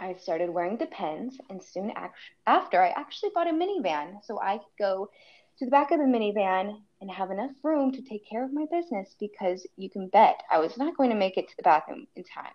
I 0.02 0.16
started 0.16 0.50
wearing 0.50 0.78
the 0.78 0.86
Depends, 0.86 1.38
and 1.50 1.62
soon 1.62 1.94
after, 2.48 2.82
I 2.82 2.90
actually 2.90 3.30
bought 3.36 3.48
a 3.48 3.52
minivan 3.52 4.26
so 4.26 4.40
I 4.42 4.58
could 4.58 4.78
go 4.80 5.10
to 5.60 5.66
the 5.66 5.72
back 5.72 5.92
of 5.92 6.00
the 6.00 6.06
minivan 6.06 6.82
and 7.00 7.12
have 7.12 7.30
enough 7.30 7.52
room 7.62 7.92
to 7.92 8.02
take 8.02 8.28
care 8.28 8.44
of 8.44 8.52
my 8.52 8.66
business 8.72 9.16
because 9.20 9.68
you 9.78 9.92
can 9.92 10.08
bet 10.08 10.42
I 10.50 10.58
was 10.58 10.76
not 10.76 10.98
going 10.98 11.12
to 11.12 11.16
make 11.16 11.38
it 11.38 11.48
to 11.50 11.56
the 11.56 11.64
bathroom 11.64 12.08
in 12.16 12.24
time. 12.24 12.54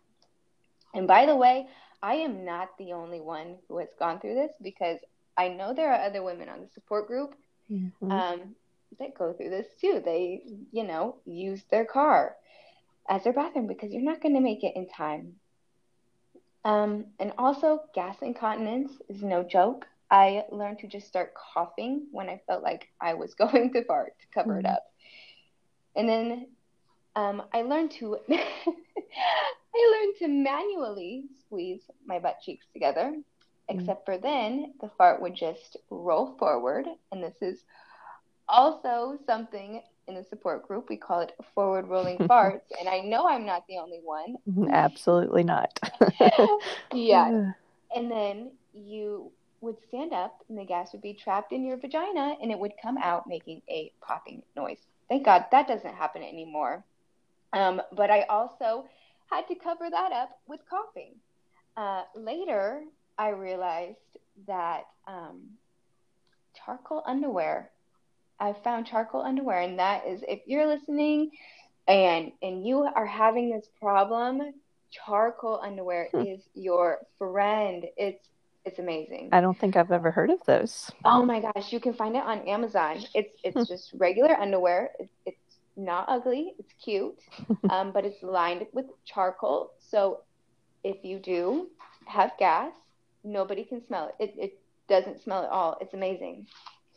And 0.93 1.07
by 1.07 1.25
the 1.25 1.37
way, 1.37 1.69
I 2.03 2.15
am 2.15 2.45
not 2.45 2.77
the 2.79 2.93
only 2.93 3.21
one 3.21 3.57
who 3.69 3.79
has 3.79 3.89
gone 3.99 4.19
through 4.19 4.35
this 4.35 4.53
because 4.61 4.99
I 5.37 5.49
know 5.49 5.73
there 5.73 5.93
are 5.93 6.05
other 6.05 6.23
women 6.23 6.49
on 6.49 6.61
the 6.61 6.69
support 6.75 7.07
group 7.07 7.37
mm-hmm. 7.71 8.11
um, 8.11 8.57
that 8.99 9.17
go 9.17 9.33
through 9.33 9.51
this 9.51 9.69
too. 9.81 10.03
They, 10.05 10.43
you 10.73 10.83
know, 10.83 11.17
use 11.25 11.63
their 11.71 11.85
car 11.85 12.35
as 13.09 13.23
their 13.23 13.33
bathroom 13.33 13.69
because 13.69 13.93
you're 13.93 14.03
not 14.03 14.21
going 14.21 14.35
to 14.35 14.41
make 14.41 14.65
it 14.65 14.75
in 14.75 14.89
time. 14.89 15.37
Um, 16.67 17.07
and 17.21 17.33
also, 17.39 17.85
gas 17.95 18.17
incontinence 18.23 18.91
is 19.09 19.23
no 19.23 19.45
joke. 19.45 19.87
I 20.11 20.43
learned 20.51 20.81
to 20.81 20.89
just 20.89 21.07
start 21.07 21.33
coughing 21.35 22.09
when 22.11 22.29
I 22.29 22.41
felt 22.49 22.65
like 22.65 22.89
I 23.01 23.15
was 23.15 23.35
going 23.39 23.73
to 23.73 23.85
fart 23.85 24.15
to 24.21 24.27
cover 24.35 24.55
mm-hmm. 24.57 24.67
it 24.67 24.69
up. 24.69 24.83
And 25.95 26.09
then 26.09 26.49
um, 27.15 27.45
I 27.55 27.63
learned 27.63 27.93
to 27.93 28.19
I 28.29 28.37
learned 29.77 30.17
to 30.19 30.29
manually 30.29 31.27
squeeze 31.39 31.83
my 32.05 32.19
butt 32.19 32.39
cheeks 32.43 32.67
together. 32.73 33.15
Mm-hmm. 33.15 33.81
Except 33.81 34.05
for 34.05 34.19
then, 34.19 34.75
the 34.81 34.91
fart 34.99 35.23
would 35.23 35.37
just 35.37 35.77
roll 35.91 36.37
forward, 36.37 36.87
and 37.13 37.23
this 37.23 37.37
is 37.41 37.65
also 38.49 39.19
something 39.25 39.83
in 40.09 40.15
the 40.15 40.25
support 40.25 40.67
group. 40.67 40.89
We 40.89 40.97
call 40.97 41.21
it 41.21 41.33
forward 41.55 41.89
rolling 41.89 42.19
farts. 42.19 42.63
And 42.79 42.89
I 42.89 43.01
know 43.01 43.29
I'm 43.29 43.47
not 43.47 43.67
the 43.69 43.79
only 43.79 44.01
one. 44.03 44.37
Mm-hmm. 44.49 44.71
Absolutely 44.71 45.43
not. 45.43 45.79
yeah. 46.93 47.53
And 47.95 48.11
then 48.11 48.51
you 48.75 49.31
would 49.61 49.77
stand 49.89 50.13
up 50.13 50.45
and 50.49 50.59
the 50.59 50.65
gas 50.65 50.93
would 50.93 51.01
be 51.01 51.15
trapped 51.15 51.53
in 51.53 51.65
your 51.65 51.77
vagina 51.77 52.37
and 52.43 52.51
it 52.51 52.59
would 52.59 52.73
come 52.83 52.99
out 52.99 53.27
making 53.27 53.63
a 53.71 53.91
popping 54.03 54.43
noise. 54.55 54.79
Thank 55.09 55.25
God 55.25 55.47
that 55.53 55.69
doesn't 55.69 55.95
happen 55.95 56.23
anymore. 56.23 56.85
Um, 57.53 57.81
but 57.93 58.11
I 58.11 58.23
also 58.23 58.87
had 59.31 59.47
to 59.49 59.55
cover 59.55 59.89
that 59.89 60.13
up 60.13 60.41
with 60.47 60.61
coughing. 60.69 61.15
Uh, 61.77 62.03
later, 62.15 62.83
I 63.19 63.31
realized 63.31 63.97
that 64.47 64.87
um, 65.07 65.43
charcoal 66.55 67.03
underwear 67.07 67.71
I 68.39 68.55
found 68.65 68.87
charcoal 68.87 69.23
underwear, 69.23 69.61
and 69.61 69.79
that 69.79 70.07
is 70.07 70.23
if 70.27 70.41
you're 70.47 70.67
listening 70.67 71.31
and 71.89 72.33
and 72.43 72.67
you 72.67 72.83
are 72.83 73.07
having 73.07 73.51
this 73.51 73.67
problem, 73.81 74.53
charcoal 74.91 75.61
underwear 75.63 76.09
hmm. 76.13 76.23
is 76.23 76.41
your 76.55 76.99
friend. 77.19 77.85
It's 77.97 78.29
it's 78.65 78.79
amazing. 78.79 79.29
I 79.33 79.41
don't 79.41 79.59
think 79.59 79.77
I've 79.77 79.93
ever 79.93 80.11
heard 80.11 80.31
of 80.31 80.41
those. 80.45 80.91
Oh 81.05 81.25
my 81.25 81.41
gosh, 81.41 81.73
you 81.73 81.81
can 81.81 81.95
find 81.95 82.17
it 82.17 82.23
on 82.23 82.41
Amazon. 82.49 82.99
It's 83.15 83.33
it's 83.43 83.57
hmm. 83.57 83.63
just 83.63 83.93
regular 83.95 84.35
underwear. 84.35 84.91
It's, 84.99 85.13
it's 85.25 85.57
not 85.77 86.07
ugly. 86.09 86.55
It's 86.59 86.73
cute, 86.83 87.19
um, 87.71 87.93
but 87.93 88.05
it's 88.05 88.23
lined 88.23 88.67
with 88.73 88.87
charcoal. 89.05 89.73
So 89.79 90.23
if 90.83 91.05
you 91.05 91.19
do 91.19 91.69
have 92.07 92.33
gas, 92.39 92.73
nobody 93.25 93.65
can 93.65 93.85
smell 93.87 94.13
it. 94.19 94.31
It, 94.31 94.35
it 94.39 94.59
doesn't 94.89 95.23
smell 95.23 95.45
at 95.45 95.51
all. 95.51 95.79
It's 95.81 95.95
amazing, 95.95 96.47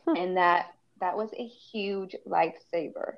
hmm. 0.08 0.15
and 0.15 0.38
that 0.38 0.74
that 0.99 1.17
was 1.17 1.29
a 1.37 1.45
huge 1.45 2.15
lifesaver. 2.27 3.13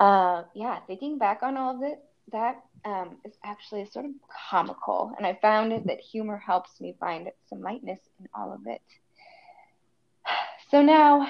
Uh, 0.00 0.44
yeah, 0.54 0.80
thinking 0.86 1.18
back 1.18 1.42
on 1.42 1.56
all 1.56 1.76
of 1.76 1.82
it, 1.82 1.98
that 2.32 2.64
um, 2.84 3.16
is 3.24 3.34
actually 3.44 3.84
sort 3.86 4.04
of 4.04 4.12
comical, 4.50 5.12
and 5.16 5.26
I 5.26 5.38
found 5.40 5.88
that 5.88 6.00
humor 6.00 6.36
helps 6.36 6.80
me 6.80 6.96
find 6.98 7.30
some 7.48 7.60
lightness 7.60 8.00
in 8.20 8.28
all 8.34 8.52
of 8.52 8.66
it. 8.66 8.82
So 10.70 10.80
now, 10.80 11.20
I 11.20 11.28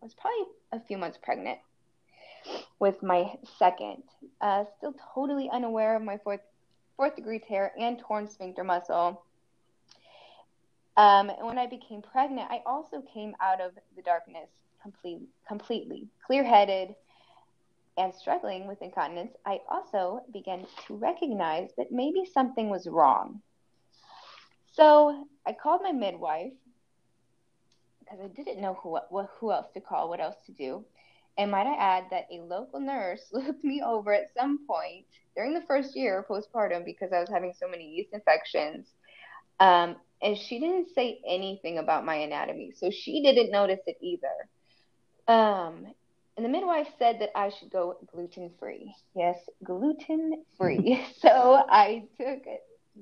was 0.00 0.14
probably 0.14 0.46
a 0.72 0.80
few 0.80 0.96
months 0.96 1.18
pregnant 1.22 1.58
with 2.78 3.02
my 3.02 3.34
second, 3.58 4.02
uh, 4.40 4.64
still 4.78 4.94
totally 5.14 5.50
unaware 5.52 5.96
of 5.96 6.02
my 6.02 6.16
fourth 6.16 6.40
fourth 6.96 7.14
degree 7.14 7.38
tear 7.38 7.72
and 7.78 7.98
torn 7.98 8.26
sphincter 8.26 8.64
muscle. 8.64 9.22
Um, 10.98 11.30
and 11.30 11.46
when 11.46 11.58
I 11.58 11.66
became 11.68 12.02
pregnant, 12.02 12.50
I 12.50 12.60
also 12.66 13.02
came 13.14 13.34
out 13.40 13.60
of 13.60 13.70
the 13.94 14.02
darkness 14.02 14.50
complete, 14.82 15.20
completely 15.46 16.08
clear 16.26 16.42
headed 16.42 16.96
and 17.96 18.12
struggling 18.12 18.66
with 18.66 18.82
incontinence. 18.82 19.32
I 19.46 19.60
also 19.70 20.22
began 20.32 20.66
to 20.88 20.94
recognize 20.96 21.70
that 21.78 21.92
maybe 21.92 22.24
something 22.24 22.68
was 22.68 22.88
wrong. 22.88 23.40
So 24.72 25.28
I 25.46 25.52
called 25.52 25.82
my 25.84 25.92
midwife 25.92 26.52
because 28.00 28.18
I 28.20 28.26
didn't 28.28 28.60
know 28.60 28.76
who, 28.82 28.98
who 29.38 29.52
else 29.52 29.70
to 29.74 29.80
call, 29.80 30.08
what 30.08 30.20
else 30.20 30.36
to 30.46 30.52
do. 30.52 30.84
And 31.36 31.52
might 31.52 31.68
I 31.68 31.76
add 31.76 32.06
that 32.10 32.26
a 32.32 32.40
local 32.40 32.80
nurse 32.80 33.22
looked 33.32 33.62
me 33.62 33.82
over 33.86 34.12
at 34.12 34.34
some 34.36 34.66
point 34.66 35.04
during 35.36 35.54
the 35.54 35.62
first 35.62 35.94
year 35.94 36.26
postpartum 36.28 36.84
because 36.84 37.12
I 37.12 37.20
was 37.20 37.28
having 37.28 37.52
so 37.56 37.68
many 37.68 37.88
yeast 37.88 38.12
infections 38.12 38.88
um, 39.60 39.96
and 40.22 40.36
she 40.36 40.58
didn't 40.58 40.88
say 40.94 41.20
anything 41.26 41.78
about 41.78 42.04
my 42.04 42.16
anatomy, 42.16 42.72
so 42.76 42.90
she 42.90 43.22
didn't 43.22 43.50
notice 43.50 43.80
it 43.86 43.96
either. 44.00 44.48
Um, 45.28 45.86
and 46.36 46.44
the 46.44 46.48
midwife 46.48 46.88
said 46.98 47.20
that 47.20 47.36
I 47.36 47.50
should 47.50 47.70
go 47.70 47.96
gluten 48.12 48.50
free. 48.58 48.94
Yes, 49.14 49.38
gluten 49.64 50.44
free. 50.56 51.04
so 51.18 51.64
I 51.68 52.04
took 52.18 52.44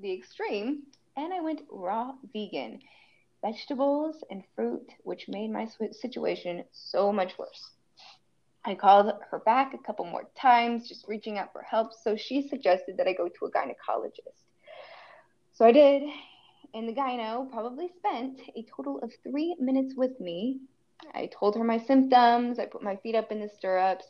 the 0.00 0.12
extreme 0.12 0.84
and 1.16 1.32
I 1.32 1.40
went 1.40 1.62
raw 1.70 2.12
vegan, 2.32 2.80
vegetables 3.42 4.16
and 4.30 4.42
fruit, 4.54 4.90
which 5.04 5.28
made 5.28 5.50
my 5.50 5.68
situation 5.92 6.64
so 6.72 7.12
much 7.12 7.38
worse. 7.38 7.70
I 8.64 8.74
called 8.74 9.12
her 9.30 9.38
back 9.40 9.74
a 9.74 9.78
couple 9.78 10.04
more 10.06 10.28
times, 10.36 10.88
just 10.88 11.06
reaching 11.06 11.38
out 11.38 11.52
for 11.52 11.62
help. 11.62 11.92
So 12.02 12.16
she 12.16 12.48
suggested 12.48 12.96
that 12.96 13.06
I 13.06 13.12
go 13.12 13.28
to 13.28 13.44
a 13.44 13.50
gynecologist. 13.50 14.42
So 15.52 15.64
I 15.64 15.72
did, 15.72 16.02
and 16.74 16.88
the 16.88 16.92
gyno 16.92 17.50
probably 17.50 17.88
spent 17.98 18.40
a 18.56 18.64
total 18.74 18.98
of 19.00 19.12
three 19.22 19.56
minutes 19.58 19.94
with 19.96 20.18
me. 20.20 20.60
I 21.14 21.28
told 21.38 21.56
her 21.56 21.64
my 21.64 21.78
symptoms. 21.78 22.58
I 22.58 22.66
put 22.66 22.82
my 22.82 22.96
feet 22.96 23.14
up 23.14 23.30
in 23.30 23.40
the 23.40 23.48
stirrups. 23.48 24.06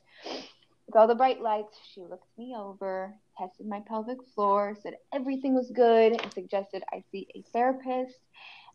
With 0.86 0.96
all 0.96 1.08
the 1.08 1.14
bright 1.14 1.40
lights, 1.40 1.76
she 1.92 2.02
looked 2.02 2.28
me 2.38 2.54
over, 2.56 3.14
tested 3.36 3.66
my 3.66 3.80
pelvic 3.88 4.18
floor, 4.34 4.76
said 4.82 4.94
everything 5.12 5.54
was 5.54 5.70
good, 5.70 6.20
and 6.20 6.32
suggested 6.32 6.82
I 6.92 7.02
see 7.10 7.26
a 7.34 7.42
therapist. 7.52 8.18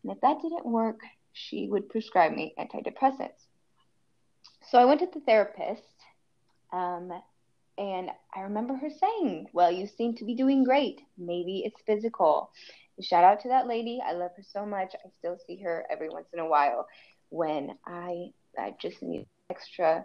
And 0.02 0.12
if 0.12 0.20
that 0.20 0.42
didn't 0.42 0.66
work, 0.66 1.00
she 1.32 1.68
would 1.68 1.88
prescribe 1.88 2.32
me 2.32 2.54
antidepressants. 2.58 3.46
So 4.70 4.78
I 4.78 4.84
went 4.84 5.00
to 5.00 5.08
the 5.12 5.24
therapist, 5.24 5.82
um, 6.72 7.10
and 7.78 8.10
I 8.34 8.40
remember 8.40 8.74
her 8.74 8.90
saying, 8.90 9.48
Well, 9.52 9.72
you 9.72 9.86
seem 9.86 10.14
to 10.16 10.24
be 10.24 10.34
doing 10.34 10.64
great. 10.64 11.00
Maybe 11.16 11.62
it's 11.64 11.80
physical. 11.86 12.50
Shout 13.00 13.24
out 13.24 13.40
to 13.40 13.48
that 13.48 13.66
lady. 13.66 14.00
I 14.04 14.12
love 14.12 14.32
her 14.36 14.42
so 14.42 14.66
much. 14.66 14.94
I 14.94 15.08
still 15.18 15.38
see 15.46 15.62
her 15.62 15.84
every 15.90 16.08
once 16.08 16.28
in 16.32 16.38
a 16.38 16.46
while 16.46 16.86
when 17.30 17.76
I 17.86 18.32
I 18.58 18.74
just 18.80 19.02
need 19.02 19.26
extra 19.50 20.04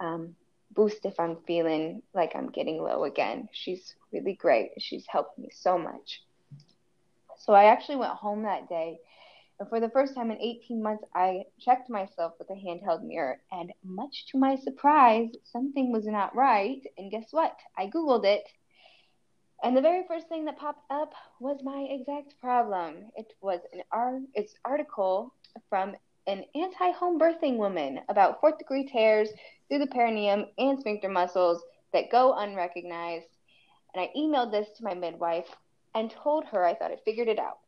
um, 0.00 0.34
boost 0.74 1.04
if 1.04 1.18
I'm 1.18 1.38
feeling 1.46 2.02
like 2.14 2.34
I'm 2.34 2.50
getting 2.50 2.82
low 2.82 3.04
again. 3.04 3.48
She's 3.52 3.94
really 4.12 4.34
great. 4.34 4.70
She's 4.78 5.06
helped 5.08 5.38
me 5.38 5.48
so 5.52 5.78
much. 5.78 6.22
So 7.38 7.52
I 7.52 7.64
actually 7.64 7.96
went 7.96 8.12
home 8.12 8.42
that 8.42 8.68
day. 8.68 8.98
And 9.58 9.68
for 9.70 9.80
the 9.80 9.88
first 9.88 10.14
time 10.14 10.30
in 10.30 10.38
18 10.38 10.82
months, 10.82 11.04
I 11.14 11.44
checked 11.58 11.88
myself 11.88 12.34
with 12.38 12.50
a 12.50 12.54
handheld 12.54 13.02
mirror. 13.04 13.40
And 13.50 13.72
much 13.82 14.26
to 14.32 14.38
my 14.38 14.56
surprise, 14.56 15.30
something 15.44 15.92
was 15.92 16.06
not 16.06 16.36
right. 16.36 16.82
And 16.98 17.10
guess 17.10 17.28
what? 17.30 17.56
I 17.78 17.86
Googled 17.86 18.24
it 18.26 18.44
and 19.62 19.76
the 19.76 19.80
very 19.80 20.04
first 20.06 20.28
thing 20.28 20.44
that 20.44 20.58
popped 20.58 20.90
up 20.90 21.14
was 21.40 21.62
my 21.62 21.86
exact 21.90 22.38
problem. 22.40 23.10
It 23.16 23.32
was 23.40 23.60
an 23.72 23.82
art, 23.90 24.22
it's 24.34 24.54
article 24.64 25.32
from 25.68 25.94
an 26.26 26.44
anti-home 26.54 27.18
birthing 27.18 27.56
woman 27.56 28.00
about 28.08 28.40
fourth 28.40 28.58
degree 28.58 28.86
tears 28.86 29.28
through 29.68 29.78
the 29.78 29.86
perineum 29.86 30.46
and 30.58 30.78
sphincter 30.78 31.08
muscles 31.08 31.62
that 31.92 32.10
go 32.10 32.34
unrecognized. 32.34 33.28
And 33.94 34.02
I 34.02 34.10
emailed 34.16 34.50
this 34.50 34.68
to 34.76 34.84
my 34.84 34.94
midwife 34.94 35.48
and 35.94 36.10
told 36.10 36.44
her 36.46 36.64
I 36.64 36.74
thought 36.74 36.92
I 36.92 36.98
figured 37.04 37.28
it 37.28 37.38
out. 37.38 37.58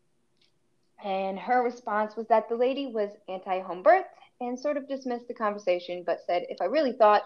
And 1.03 1.39
her 1.39 1.63
response 1.63 2.17
was 2.17 2.27
that 2.29 2.49
the 2.49 2.57
lady 2.57 2.89
was 2.89 3.11
anti-home 3.29 3.83
birth 3.83 4.07
and 4.41 4.59
sort 4.59 4.77
of 4.77 4.89
dismissed 4.89 5.29
the 5.29 5.35
conversation, 5.35 6.03
but 6.05 6.21
said 6.27 6.45
if 6.49 6.61
I 6.61 6.67
really 6.67 6.93
thought 6.93 7.23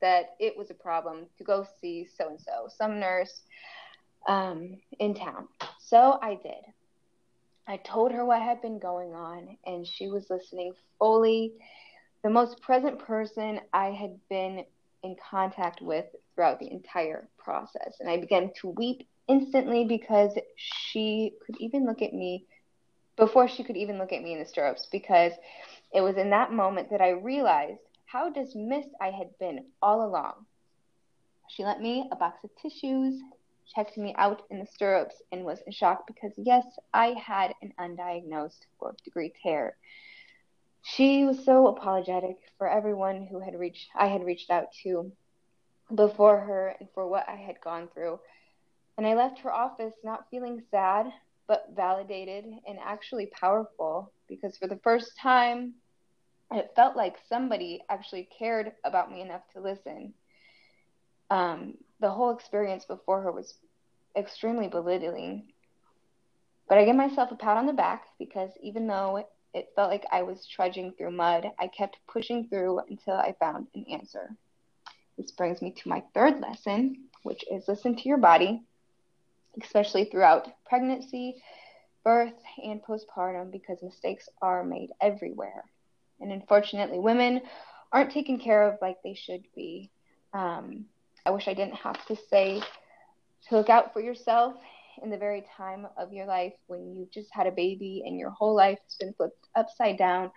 that 0.00 0.34
it 0.38 0.56
was 0.56 0.70
a 0.70 0.74
problem, 0.74 1.26
to 1.38 1.44
go 1.44 1.66
see 1.80 2.06
so 2.06 2.28
and 2.28 2.40
so, 2.40 2.68
some 2.68 3.00
nurse 3.00 3.42
um, 4.28 4.76
in 4.98 5.14
town. 5.14 5.48
So 5.78 6.18
I 6.22 6.38
did. 6.42 6.64
I 7.66 7.78
told 7.78 8.12
her 8.12 8.24
what 8.24 8.42
had 8.42 8.60
been 8.60 8.78
going 8.78 9.14
on, 9.14 9.56
and 9.64 9.86
she 9.86 10.08
was 10.08 10.28
listening 10.28 10.74
fully. 10.98 11.54
The 12.22 12.30
most 12.30 12.60
present 12.60 12.98
person 12.98 13.60
I 13.72 13.86
had 13.86 14.18
been 14.28 14.64
in 15.02 15.16
contact 15.30 15.80
with 15.82 16.06
throughout 16.34 16.58
the 16.58 16.70
entire 16.70 17.28
process. 17.38 17.96
And 18.00 18.08
I 18.08 18.16
began 18.16 18.50
to 18.60 18.68
weep 18.68 19.06
instantly 19.28 19.84
because 19.84 20.36
she 20.56 21.32
could 21.44 21.56
even 21.58 21.86
look 21.86 22.02
at 22.02 22.12
me 22.12 22.46
before 23.16 23.48
she 23.48 23.62
could 23.62 23.76
even 23.76 23.98
look 23.98 24.12
at 24.12 24.22
me 24.22 24.32
in 24.32 24.40
the 24.40 24.46
stirrups 24.46 24.88
because 24.90 25.32
it 25.92 26.00
was 26.00 26.16
in 26.16 26.30
that 26.30 26.52
moment 26.52 26.90
that 26.90 27.00
I 27.00 27.10
realized 27.10 27.78
how 28.06 28.30
dismissed 28.30 28.88
I 29.00 29.10
had 29.10 29.38
been 29.38 29.66
all 29.80 30.04
along. 30.04 30.46
She 31.48 31.64
lent 31.64 31.80
me 31.80 32.08
a 32.10 32.16
box 32.16 32.42
of 32.42 32.50
tissues, 32.60 33.20
checked 33.74 33.96
me 33.96 34.14
out 34.16 34.42
in 34.50 34.58
the 34.58 34.66
stirrups, 34.66 35.22
and 35.32 35.44
was 35.44 35.60
in 35.66 35.72
shock 35.72 36.06
because, 36.06 36.32
yes, 36.36 36.64
I 36.92 37.08
had 37.12 37.54
an 37.62 37.72
undiagnosed 37.78 38.66
fourth 38.78 39.02
degree 39.04 39.32
tear. 39.42 39.76
She 40.82 41.24
was 41.24 41.44
so 41.44 41.68
apologetic 41.68 42.36
for 42.58 42.68
everyone 42.68 43.26
who 43.30 43.40
had 43.40 43.58
reached 43.58 43.88
I 43.94 44.06
had 44.08 44.24
reached 44.24 44.50
out 44.50 44.66
to 44.82 45.12
before 45.94 46.40
her 46.40 46.74
and 46.78 46.88
for 46.94 47.08
what 47.08 47.28
I 47.28 47.36
had 47.36 47.60
gone 47.60 47.88
through. 47.92 48.20
And 48.96 49.06
I 49.06 49.14
left 49.14 49.40
her 49.40 49.52
office 49.52 49.94
not 50.04 50.28
feeling 50.30 50.62
sad, 50.70 51.06
but 51.46 51.66
validated 51.74 52.44
and 52.66 52.78
actually 52.82 53.26
powerful 53.26 54.12
because 54.28 54.56
for 54.56 54.66
the 54.66 54.80
first 54.82 55.18
time, 55.18 55.74
it 56.52 56.72
felt 56.76 56.96
like 56.96 57.16
somebody 57.28 57.82
actually 57.88 58.28
cared 58.38 58.72
about 58.84 59.10
me 59.10 59.20
enough 59.20 59.42
to 59.54 59.60
listen. 59.60 60.14
Um, 61.30 61.74
the 62.00 62.10
whole 62.10 62.34
experience 62.34 62.84
before 62.84 63.22
her 63.22 63.32
was 63.32 63.54
extremely 64.16 64.68
belittling. 64.68 65.44
But 66.68 66.78
I 66.78 66.84
give 66.84 66.96
myself 66.96 67.30
a 67.30 67.36
pat 67.36 67.56
on 67.56 67.66
the 67.66 67.72
back 67.72 68.04
because 68.18 68.50
even 68.62 68.86
though 68.86 69.24
it, 69.52 69.68
felt 69.76 69.90
like 69.90 70.04
I 70.10 70.22
was 70.22 70.46
trudging 70.46 70.92
through 70.92 71.12
mud, 71.12 71.46
I 71.58 71.68
kept 71.68 71.98
pushing 72.08 72.48
through 72.48 72.80
until 72.88 73.14
I 73.14 73.36
found 73.38 73.68
an 73.74 73.84
answer. 73.90 74.30
This 75.16 75.30
brings 75.30 75.62
me 75.62 75.70
to 75.70 75.88
my 75.88 76.02
third 76.12 76.40
lesson, 76.40 77.04
which 77.22 77.44
is 77.50 77.68
listen 77.68 77.94
to 77.94 78.08
your 78.08 78.18
body, 78.18 78.62
especially 79.62 80.06
throughout 80.06 80.48
pregnancy, 80.66 81.40
birth, 82.02 82.34
and 82.62 82.82
postpartum, 82.82 83.52
because 83.52 83.82
mistakes 83.82 84.28
are 84.42 84.64
made 84.64 84.90
everywhere. 85.00 85.64
And 86.20 86.32
unfortunately, 86.32 86.98
women 86.98 87.42
aren't 87.92 88.10
taken 88.10 88.40
care 88.40 88.68
of 88.68 88.78
like 88.82 88.96
they 89.04 89.14
should 89.14 89.44
be. 89.54 89.90
Um, 90.32 90.86
I 91.26 91.30
wish 91.30 91.48
I 91.48 91.54
didn't 91.54 91.76
have 91.76 92.04
to 92.06 92.16
say 92.28 92.60
to 93.48 93.56
look 93.56 93.70
out 93.70 93.92
for 93.92 94.00
yourself 94.00 94.56
in 95.02 95.10
the 95.10 95.16
very 95.16 95.44
time 95.56 95.86
of 95.96 96.12
your 96.12 96.26
life 96.26 96.52
when 96.66 96.94
you 96.94 97.08
just 97.12 97.30
had 97.32 97.46
a 97.46 97.52
baby 97.52 98.02
and 98.04 98.18
your 98.18 98.30
whole 98.30 98.54
life 98.54 98.78
has 98.84 98.96
been 98.96 99.14
flipped 99.14 99.48
upside 99.54 99.96
down, 99.96 100.30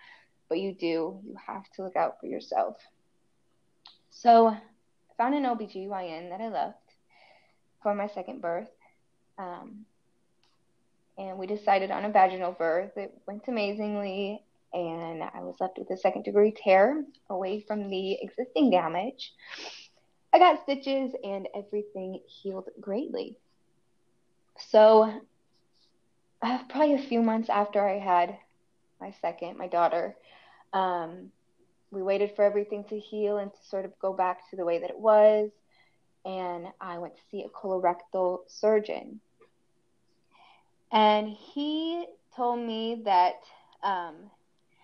but 0.47 0.59
you 0.59 0.73
do. 0.73 1.19
You 1.25 1.35
have 1.45 1.69
to 1.75 1.83
look 1.83 1.97
out 1.97 2.19
for 2.21 2.27
yourself. 2.27 2.77
So 4.09 4.47
I 4.47 4.59
found 5.17 5.35
an 5.35 5.43
OBGYN 5.43 6.29
that 6.29 6.41
I 6.41 6.47
loved 6.47 6.75
for 7.83 7.93
my 7.93 8.07
second 8.07 8.41
birth. 8.41 8.69
Um, 9.37 9.85
and 11.17 11.37
we 11.37 11.47
decided 11.47 11.91
on 11.91 12.05
a 12.05 12.09
vaginal 12.09 12.53
birth. 12.53 12.95
It 12.95 13.13
went 13.27 13.47
amazingly, 13.47 14.41
and 14.73 15.21
I 15.23 15.39
was 15.41 15.55
left 15.59 15.77
with 15.77 15.89
a 15.89 15.97
second 15.97 16.23
degree 16.23 16.53
tear 16.55 17.03
away 17.29 17.59
from 17.67 17.89
the 17.89 18.17
existing 18.21 18.69
damage. 18.71 19.33
I 20.37 20.39
got 20.39 20.61
stitches, 20.61 21.15
and 21.23 21.47
everything 21.55 22.21
healed 22.27 22.69
greatly. 22.79 23.35
So, 24.69 25.11
uh, 26.43 26.59
probably 26.69 26.93
a 26.93 27.07
few 27.07 27.23
months 27.23 27.49
after 27.49 27.83
I 27.83 27.97
had 27.97 28.37
my 29.01 29.15
second, 29.19 29.57
my 29.57 29.65
daughter, 29.65 30.15
um, 30.73 31.31
we 31.89 32.03
waited 32.03 32.35
for 32.35 32.43
everything 32.43 32.83
to 32.89 32.99
heal 32.99 33.39
and 33.39 33.51
to 33.51 33.57
sort 33.67 33.85
of 33.85 33.97
go 33.97 34.13
back 34.13 34.47
to 34.51 34.55
the 34.55 34.63
way 34.63 34.77
that 34.77 34.91
it 34.91 34.99
was. 34.99 35.49
And 36.23 36.67
I 36.79 36.99
went 36.99 37.15
to 37.15 37.21
see 37.31 37.43
a 37.43 37.49
colorectal 37.49 38.41
surgeon. 38.45 39.19
And 40.91 41.29
he 41.29 42.05
told 42.35 42.59
me 42.59 43.01
that 43.05 43.39
um, 43.81 44.29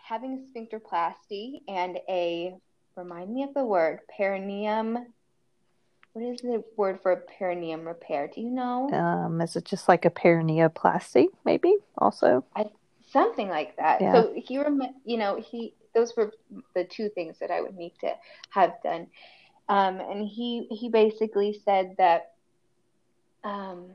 having 0.04 0.34
a 0.34 0.60
sphincterplasty 0.60 1.62
and 1.68 2.00
a, 2.10 2.56
remind 2.96 3.32
me 3.32 3.44
of 3.44 3.54
the 3.54 3.64
word, 3.64 4.00
perineum. 4.18 5.14
What 6.14 6.26
is 6.26 6.42
the 6.42 6.64
word 6.78 7.00
for 7.02 7.12
a 7.12 7.18
perineum 7.18 7.88
repair? 7.88 8.30
Do 8.34 8.40
you 8.40 8.52
know? 8.52 8.88
Um, 8.92 9.42
is 9.42 9.56
it 9.56 9.66
just 9.66 9.88
like 9.90 10.06
a 10.06 10.12
perineoplasty, 10.12 11.26
maybe? 11.44 11.76
Also, 11.98 12.46
I, 12.56 12.68
something 13.10 13.50
like 13.50 13.76
that. 13.78 14.00
Yeah. 14.00 14.14
So 14.14 14.34
he, 14.36 14.60
rem- 14.60 14.96
you 15.06 15.18
know, 15.18 15.42
he 15.42 15.74
those 15.96 16.16
were 16.16 16.32
the 16.76 16.84
two 16.84 17.10
things 17.10 17.40
that 17.40 17.50
I 17.50 17.62
would 17.62 17.76
need 17.76 17.94
to 18.02 18.14
have 18.52 18.74
done. 18.84 19.08
Um, 19.70 20.00
and 20.00 20.28
he 20.28 20.68
he 20.70 20.90
basically 20.90 21.60
said 21.66 21.96
that 21.98 22.34
um, 23.44 23.92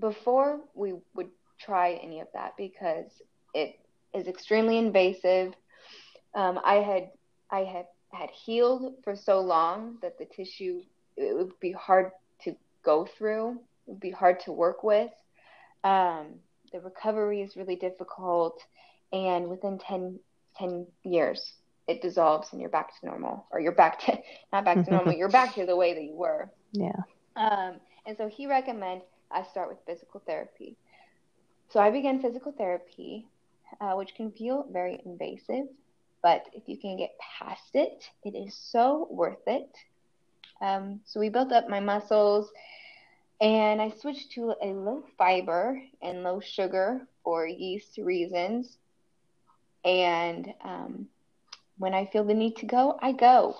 before 0.00 0.60
we 0.74 0.94
would 1.14 1.28
try 1.58 1.92
any 2.02 2.20
of 2.20 2.28
that 2.32 2.54
because 2.56 3.10
it 3.52 3.78
is 4.14 4.28
extremely 4.28 4.78
invasive. 4.78 5.52
Um, 6.34 6.58
I 6.64 6.76
had 6.76 7.10
I 7.50 7.60
had 7.60 7.86
had 8.16 8.30
healed 8.30 8.94
for 9.04 9.14
so 9.16 9.40
long 9.40 9.98
that 10.02 10.18
the 10.18 10.24
tissue 10.24 10.82
it 11.16 11.34
would 11.34 11.58
be 11.60 11.72
hard 11.72 12.10
to 12.44 12.54
go 12.82 13.06
through. 13.16 13.52
It 13.86 13.90
would 13.92 14.00
be 14.00 14.10
hard 14.10 14.40
to 14.40 14.52
work 14.52 14.82
with. 14.82 15.10
Um, 15.84 16.34
the 16.72 16.80
recovery 16.80 17.42
is 17.42 17.56
really 17.56 17.76
difficult, 17.76 18.60
and 19.12 19.48
within 19.48 19.78
10 19.78 20.18
10 20.58 20.86
years 21.04 21.52
it 21.86 22.02
dissolves 22.02 22.48
and 22.52 22.60
you're 22.60 22.70
back 22.70 22.98
to 22.98 23.06
normal 23.06 23.46
or 23.50 23.60
you're 23.60 23.72
back 23.72 23.98
to 24.00 24.18
not 24.52 24.64
back 24.64 24.84
to 24.84 24.90
normal 24.90 25.14
you're 25.14 25.28
back 25.28 25.54
to 25.54 25.66
the 25.66 25.76
way 25.76 25.94
that 25.94 26.02
you 26.02 26.14
were 26.14 26.50
yeah 26.72 27.02
um, 27.36 27.74
and 28.06 28.16
so 28.16 28.28
he 28.28 28.46
recommend 28.46 29.02
i 29.30 29.42
start 29.42 29.68
with 29.68 29.78
physical 29.86 30.20
therapy 30.26 30.76
so 31.68 31.78
i 31.78 31.90
began 31.90 32.20
physical 32.20 32.52
therapy 32.52 33.26
uh, 33.80 33.92
which 33.92 34.14
can 34.14 34.30
feel 34.32 34.66
very 34.72 35.00
invasive 35.04 35.66
but 36.22 36.46
if 36.52 36.62
you 36.66 36.76
can 36.76 36.96
get 36.96 37.18
past 37.18 37.70
it 37.74 38.04
it 38.24 38.34
is 38.34 38.54
so 38.54 39.06
worth 39.10 39.46
it 39.46 39.70
um, 40.60 41.00
so 41.04 41.20
we 41.20 41.28
built 41.28 41.52
up 41.52 41.68
my 41.68 41.80
muscles 41.80 42.50
and 43.40 43.80
i 43.80 43.90
switched 43.90 44.32
to 44.32 44.54
a 44.62 44.68
low 44.68 45.04
fiber 45.18 45.80
and 46.02 46.22
low 46.22 46.40
sugar 46.40 47.06
for 47.22 47.46
yeast 47.46 47.98
reasons 47.98 48.78
and 49.86 50.52
um, 50.64 51.06
when 51.78 51.94
I 51.94 52.06
feel 52.06 52.24
the 52.24 52.34
need 52.34 52.56
to 52.56 52.66
go, 52.66 52.98
I 53.00 53.12
go. 53.12 53.56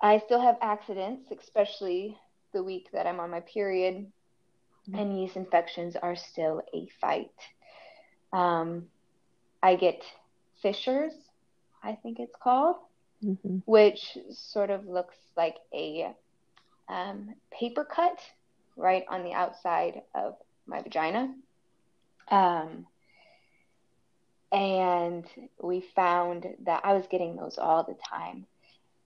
I 0.00 0.18
still 0.18 0.40
have 0.40 0.56
accidents, 0.62 1.30
especially 1.38 2.16
the 2.52 2.62
week 2.62 2.88
that 2.92 3.06
I'm 3.06 3.20
on 3.20 3.30
my 3.30 3.40
period, 3.40 4.06
mm-hmm. 4.88 4.98
and 4.98 5.20
yeast 5.20 5.36
infections 5.36 5.96
are 5.96 6.16
still 6.16 6.62
a 6.72 6.88
fight. 7.00 7.32
Um, 8.32 8.86
I 9.62 9.74
get 9.74 10.02
fissures, 10.62 11.12
I 11.82 11.96
think 12.02 12.20
it's 12.20 12.36
called, 12.40 12.76
mm-hmm. 13.24 13.58
which 13.66 14.18
sort 14.32 14.70
of 14.70 14.86
looks 14.86 15.16
like 15.36 15.56
a 15.74 16.14
um, 16.88 17.34
paper 17.50 17.84
cut 17.84 18.18
right 18.76 19.04
on 19.08 19.22
the 19.24 19.32
outside 19.32 20.02
of 20.14 20.36
my 20.66 20.82
vagina. 20.82 21.34
Um, 22.30 22.86
and 24.52 25.24
we 25.62 25.84
found 25.94 26.46
that 26.64 26.80
I 26.84 26.94
was 26.94 27.06
getting 27.08 27.36
those 27.36 27.58
all 27.58 27.84
the 27.84 27.94
time. 27.94 28.46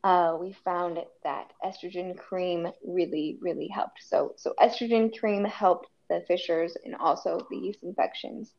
Uh, 0.03 0.37
we 0.39 0.55
found 0.65 0.99
that 1.23 1.53
estrogen 1.65 2.17
cream 2.17 2.69
really, 2.87 3.39
really 3.41 3.69
helped. 3.69 4.03
So, 4.03 4.35
so 4.37 4.55
estrogen 4.61 5.19
cream 5.19 5.45
helped 5.45 5.89
the 6.09 6.23
fissures 6.29 6.77
and 6.85 6.95
also 6.97 7.47
the 7.51 7.57
yeast 7.57 7.83
infections. 7.83 8.53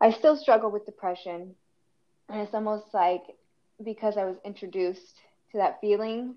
I 0.00 0.10
still 0.10 0.36
struggle 0.36 0.70
with 0.70 0.86
depression, 0.86 1.54
and 2.28 2.40
it's 2.40 2.54
almost 2.54 2.92
like 2.92 3.22
because 3.84 4.16
I 4.16 4.24
was 4.24 4.36
introduced 4.44 5.16
to 5.52 5.58
that 5.58 5.80
feeling, 5.80 6.34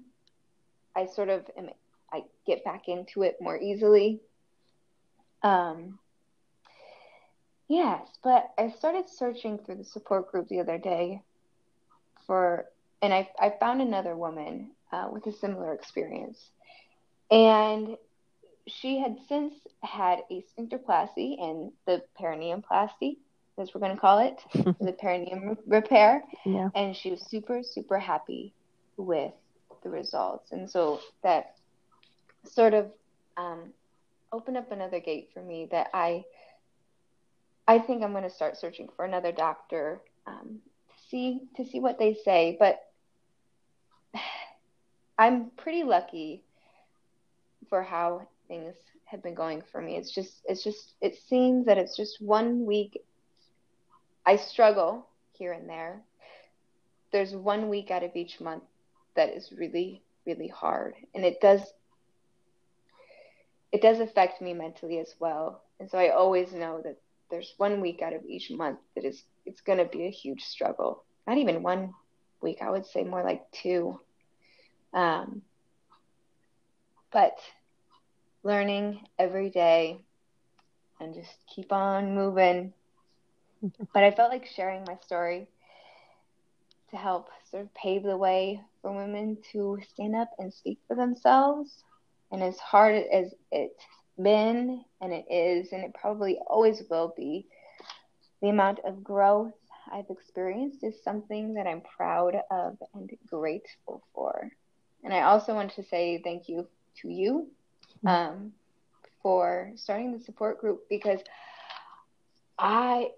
I 0.96 1.06
sort 1.06 1.30
of 1.30 1.50
am, 1.58 1.70
I 2.12 2.24
get 2.46 2.64
back 2.64 2.88
into 2.88 3.24
it 3.24 3.38
more 3.42 3.58
easily. 3.58 4.22
Um, 5.44 6.00
Yes, 7.72 8.06
but 8.22 8.52
I 8.58 8.70
started 8.70 9.08
searching 9.08 9.58
through 9.58 9.76
the 9.76 9.86
support 9.86 10.30
group 10.30 10.50
the 10.50 10.60
other 10.60 10.78
day 10.78 11.22
for, 12.28 12.66
and 13.02 13.14
I, 13.14 13.30
I 13.40 13.54
found 13.62 13.82
another 13.82 14.14
woman 14.14 14.72
uh, 14.92 15.08
with 15.10 15.26
a 15.28 15.32
similar 15.32 15.74
experience. 15.74 16.50
And 17.32 17.96
she 18.68 19.00
had 19.00 19.16
since 19.30 19.54
had 19.84 20.20
a 20.30 20.44
sphincterplasty 20.52 21.42
and 21.42 21.72
the 21.86 22.04
perineoplasty, 22.20 23.16
as 23.62 23.74
we're 23.74 23.82
going 23.82 23.96
to 23.96 24.00
call 24.00 24.20
it, 24.20 24.42
the 24.80 24.94
perineum 24.94 25.58
repair. 25.68 26.24
Yeah. 26.46 26.70
And 26.76 26.96
she 26.96 27.12
was 27.12 27.22
super, 27.22 27.62
super 27.64 28.00
happy 28.00 28.54
with 28.98 29.34
the 29.84 29.90
results. 29.90 30.52
And 30.52 30.70
so 30.70 31.00
that 31.24 31.56
sort 32.46 32.74
of 32.74 32.92
um, 33.38 33.72
opened 34.32 34.58
up 34.58 34.72
another 34.72 35.00
gate 35.00 35.30
for 35.34 35.42
me 35.42 35.68
that 35.72 35.90
I 35.94 36.26
I 37.68 37.80
think 37.80 38.04
I'm 38.04 38.12
going 38.12 38.24
to 38.24 38.30
start 38.30 38.58
searching 38.58 38.90
for 38.96 39.06
another 39.06 39.32
doctor 39.32 40.02
um, 40.28 40.60
to 40.90 41.10
see 41.10 41.42
to 41.58 41.66
see 41.66 41.80
what 41.80 42.00
they 42.00 42.18
say. 42.26 42.58
But 42.60 42.82
I'm 45.18 45.52
pretty 45.58 45.84
lucky 45.84 46.44
for 47.70 47.84
how 47.84 48.28
things 48.48 48.76
have 49.06 49.22
been 49.22 49.36
going 49.36 49.62
for 49.72 49.82
me. 49.82 49.96
It's 49.98 50.14
just 50.14 50.42
it's 50.46 50.64
just 50.64 50.94
it 51.02 51.18
seems 51.30 51.66
that 51.68 51.78
it's 51.78 51.96
just 51.96 52.22
one 52.22 52.66
week 52.66 53.02
I 54.32 54.38
struggle 54.38 55.06
here 55.34 55.52
and 55.52 55.68
there. 55.68 56.00
There's 57.12 57.36
one 57.36 57.68
week 57.68 57.92
out 57.92 58.02
of 58.02 58.16
each 58.16 58.40
month 58.40 58.64
that 59.18 59.28
is 59.28 59.52
really 59.52 60.02
really 60.26 60.48
hard 60.48 60.96
and 61.14 61.26
it 61.26 61.42
does 61.42 61.60
it 63.74 63.82
does 63.82 64.00
affect 64.00 64.42
me 64.42 64.54
mentally 64.54 65.00
as 65.00 65.14
well. 65.20 65.64
And 65.82 65.90
so 65.90 65.98
I 65.98 66.12
always 66.12 66.54
know 66.54 66.80
that 66.82 66.98
there's 67.30 67.54
one 67.58 67.82
week 67.82 68.02
out 68.02 68.14
of 68.14 68.26
each 68.26 68.50
month 68.52 68.80
that 68.96 69.04
is 69.04 69.22
it's 69.46 69.60
going 69.60 69.80
to 69.80 69.86
be 69.98 70.06
a 70.06 70.10
huge 70.10 70.44
struggle. 70.44 71.04
Not 71.28 71.38
even 71.38 71.62
one 71.62 71.94
week, 72.42 72.60
I 72.62 72.72
would 72.72 72.86
say 72.86 73.04
more 73.04 73.24
like 73.26 73.52
two. 73.52 74.00
Um, 74.94 75.42
but 77.12 77.38
learning 78.44 79.02
every 79.20 79.50
day 79.50 80.00
and 81.02 81.14
just 81.14 81.36
keep 81.54 81.74
on 81.74 82.16
moving. 82.16 82.72
But 83.94 84.04
I 84.04 84.12
felt 84.12 84.32
like 84.32 84.46
sharing 84.46 84.84
my 84.86 84.98
story 85.04 85.48
to 86.92 86.98
help 86.98 87.30
sort 87.50 87.64
of 87.64 87.74
pave 87.74 88.04
the 88.04 88.18
way 88.18 88.62
for 88.82 88.92
women 88.92 89.38
to 89.52 89.80
stand 89.94 90.16
up 90.16 90.30
and 90.40 90.54
speak 90.54 90.80
for 90.88 90.96
themselves. 90.96 91.84
And 92.32 92.42
as 92.44 92.58
hard 92.60 92.96
as 93.12 93.34
it's 93.52 93.84
been, 94.22 94.84
and 95.02 95.14
it 95.14 95.26
is, 95.30 95.72
and 95.72 95.84
it 95.84 95.94
probably 95.94 96.40
always 96.48 96.84
will 96.90 97.14
be, 97.16 97.46
the 98.42 98.50
amount 98.50 98.80
of 98.86 99.04
growth 99.04 99.54
I've 99.92 100.10
experienced 100.10 100.84
is 100.84 100.96
something 101.04 101.54
that 101.56 101.68
I'm 101.68 101.82
proud 101.82 102.36
of 102.50 102.78
and 102.94 103.10
grateful 103.28 104.02
for. 104.14 104.52
And 105.04 105.14
I 105.14 105.22
also 105.22 105.54
want 105.54 105.74
to 105.76 105.84
say 105.84 106.22
thank 106.24 106.48
you 106.48 106.68
to 107.02 107.10
you 107.10 107.48
um, 108.06 108.54
for 109.22 109.72
starting 109.76 110.12
the 110.12 110.24
support 110.24 110.60
group 110.60 110.88
because 110.90 111.20
I 112.58 113.10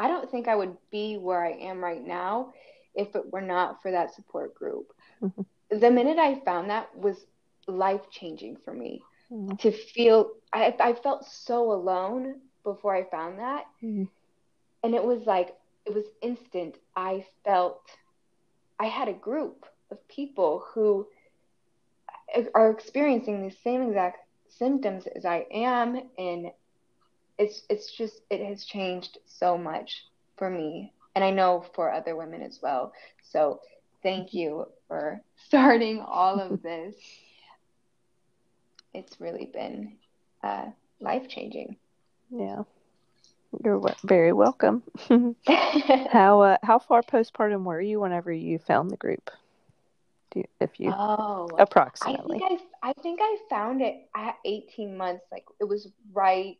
I 0.00 0.08
don't 0.08 0.30
think 0.30 0.48
I 0.48 0.56
would 0.56 0.78
be 0.90 1.18
where 1.18 1.44
I 1.44 1.50
am 1.50 1.84
right 1.84 2.02
now 2.02 2.54
if 2.94 3.14
it 3.14 3.30
were 3.30 3.42
not 3.42 3.82
for 3.82 3.90
that 3.90 4.14
support 4.14 4.54
group. 4.54 4.94
Mm-hmm. 5.22 5.42
The 5.78 5.90
minute 5.90 6.18
I 6.18 6.40
found 6.40 6.70
that 6.70 6.96
was 6.96 7.26
life 7.68 8.08
changing 8.10 8.56
for 8.64 8.72
me. 8.72 9.02
Mm-hmm. 9.30 9.56
To 9.56 9.70
feel 9.70 10.32
I 10.54 10.74
I 10.80 10.94
felt 10.94 11.26
so 11.26 11.70
alone 11.70 12.36
before 12.64 12.96
I 12.96 13.04
found 13.10 13.40
that. 13.40 13.66
Mm-hmm. 13.82 14.04
And 14.82 14.94
it 14.94 15.04
was 15.04 15.26
like 15.26 15.54
it 15.84 15.94
was 15.94 16.06
instant. 16.22 16.76
I 16.96 17.26
felt 17.44 17.82
I 18.78 18.86
had 18.86 19.08
a 19.08 19.12
group 19.12 19.66
of 19.90 20.08
people 20.08 20.64
who 20.72 21.06
are 22.54 22.70
experiencing 22.70 23.42
the 23.46 23.54
same 23.62 23.82
exact 23.82 24.26
symptoms 24.48 25.06
as 25.14 25.26
I 25.26 25.44
am 25.52 26.00
and 26.16 26.52
it's 27.40 27.62
it's 27.70 27.90
just 27.96 28.20
it 28.28 28.46
has 28.46 28.64
changed 28.66 29.18
so 29.26 29.56
much 29.56 30.04
for 30.36 30.50
me 30.50 30.92
and 31.14 31.24
I 31.24 31.30
know 31.30 31.64
for 31.74 31.90
other 31.90 32.14
women 32.14 32.42
as 32.42 32.60
well. 32.62 32.92
So 33.22 33.60
thank 34.02 34.34
you 34.34 34.66
for 34.86 35.22
starting 35.46 36.00
all 36.00 36.38
of 36.38 36.62
this. 36.62 36.94
It's 38.92 39.20
really 39.20 39.48
been 39.52 39.96
uh, 40.44 40.66
life 41.00 41.28
changing. 41.28 41.76
Yeah, 42.30 42.64
you're 43.64 43.80
very 44.04 44.32
welcome. 44.32 44.82
how 46.12 46.42
uh, 46.42 46.56
how 46.62 46.78
far 46.78 47.02
postpartum 47.02 47.64
were 47.64 47.80
you 47.80 48.00
whenever 48.00 48.30
you 48.30 48.58
found 48.58 48.90
the 48.90 48.96
group? 48.96 49.30
you, 50.34 50.44
if 50.60 50.78
you 50.78 50.92
oh 50.96 51.48
approximately 51.58 52.40
I 52.42 52.48
think 52.48 52.62
I, 52.82 52.88
I 52.90 52.92
think 53.02 53.20
I 53.22 53.36
found 53.48 53.82
it 53.82 54.08
at 54.14 54.36
18 54.44 54.96
months 54.96 55.24
like 55.32 55.44
it 55.60 55.64
was 55.64 55.88
right 56.12 56.56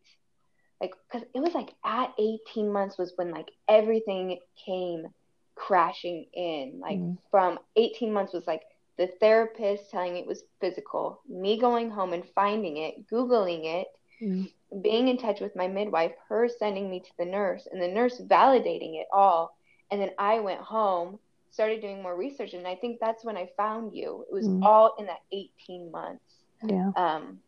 like 0.80 0.92
because 1.10 1.26
it 1.34 1.40
was 1.40 1.54
like 1.54 1.74
at 1.84 2.12
18 2.18 2.72
months 2.72 2.98
was 2.98 3.12
when 3.16 3.30
like 3.30 3.50
everything 3.68 4.38
came 4.64 5.06
crashing 5.54 6.26
in 6.32 6.80
like 6.80 6.98
mm. 6.98 7.16
from 7.30 7.58
18 7.76 8.12
months 8.12 8.32
was 8.32 8.46
like 8.46 8.62
the 8.96 9.08
therapist 9.20 9.90
telling 9.90 10.16
it 10.16 10.26
was 10.26 10.42
physical 10.60 11.20
me 11.28 11.58
going 11.58 11.90
home 11.90 12.12
and 12.12 12.24
finding 12.34 12.78
it 12.78 13.06
googling 13.08 13.64
it 13.64 13.88
mm. 14.22 14.50
being 14.82 15.08
in 15.08 15.18
touch 15.18 15.40
with 15.40 15.54
my 15.54 15.68
midwife 15.68 16.12
her 16.28 16.48
sending 16.48 16.88
me 16.90 17.00
to 17.00 17.10
the 17.18 17.24
nurse 17.24 17.68
and 17.70 17.80
the 17.80 17.88
nurse 17.88 18.20
validating 18.22 18.98
it 18.98 19.06
all 19.12 19.56
and 19.90 20.00
then 20.00 20.10
i 20.18 20.40
went 20.40 20.60
home 20.60 21.18
started 21.50 21.80
doing 21.80 22.02
more 22.02 22.16
research 22.16 22.54
and 22.54 22.66
I 22.66 22.76
think 22.76 22.98
that's 23.00 23.24
when 23.24 23.36
I 23.36 23.50
found 23.56 23.92
you. 23.94 24.24
It 24.30 24.32
was 24.32 24.46
mm. 24.46 24.62
all 24.62 24.94
in 24.98 25.06
that 25.06 25.20
18 25.32 25.90
months. 25.90 26.22
Yeah. 26.62 26.92
Um 26.96 27.40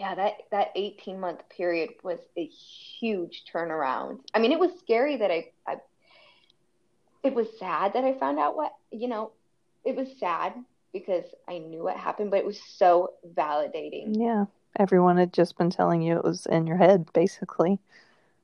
yeah, 0.00 0.14
that 0.14 0.32
that 0.50 0.68
18 0.76 1.20
month 1.20 1.42
period 1.50 1.90
was 2.02 2.18
a 2.36 2.46
huge 2.46 3.44
turnaround. 3.52 4.20
I 4.32 4.38
mean, 4.38 4.50
it 4.50 4.58
was 4.58 4.70
scary 4.78 5.18
that 5.18 5.30
I, 5.30 5.50
I 5.66 5.76
it 7.22 7.34
was 7.34 7.46
sad 7.58 7.92
that 7.92 8.04
I 8.04 8.14
found 8.14 8.38
out 8.38 8.56
what, 8.56 8.72
you 8.90 9.08
know, 9.08 9.32
it 9.84 9.94
was 9.94 10.08
sad 10.18 10.54
because 10.94 11.26
I 11.46 11.58
knew 11.58 11.82
what 11.84 11.98
happened, 11.98 12.30
but 12.30 12.38
it 12.38 12.46
was 12.46 12.58
so 12.76 13.12
validating. 13.34 14.16
Yeah. 14.18 14.46
Everyone 14.78 15.18
had 15.18 15.34
just 15.34 15.58
been 15.58 15.68
telling 15.68 16.00
you 16.00 16.16
it 16.16 16.24
was 16.24 16.46
in 16.46 16.66
your 16.66 16.78
head 16.78 17.12
basically. 17.12 17.78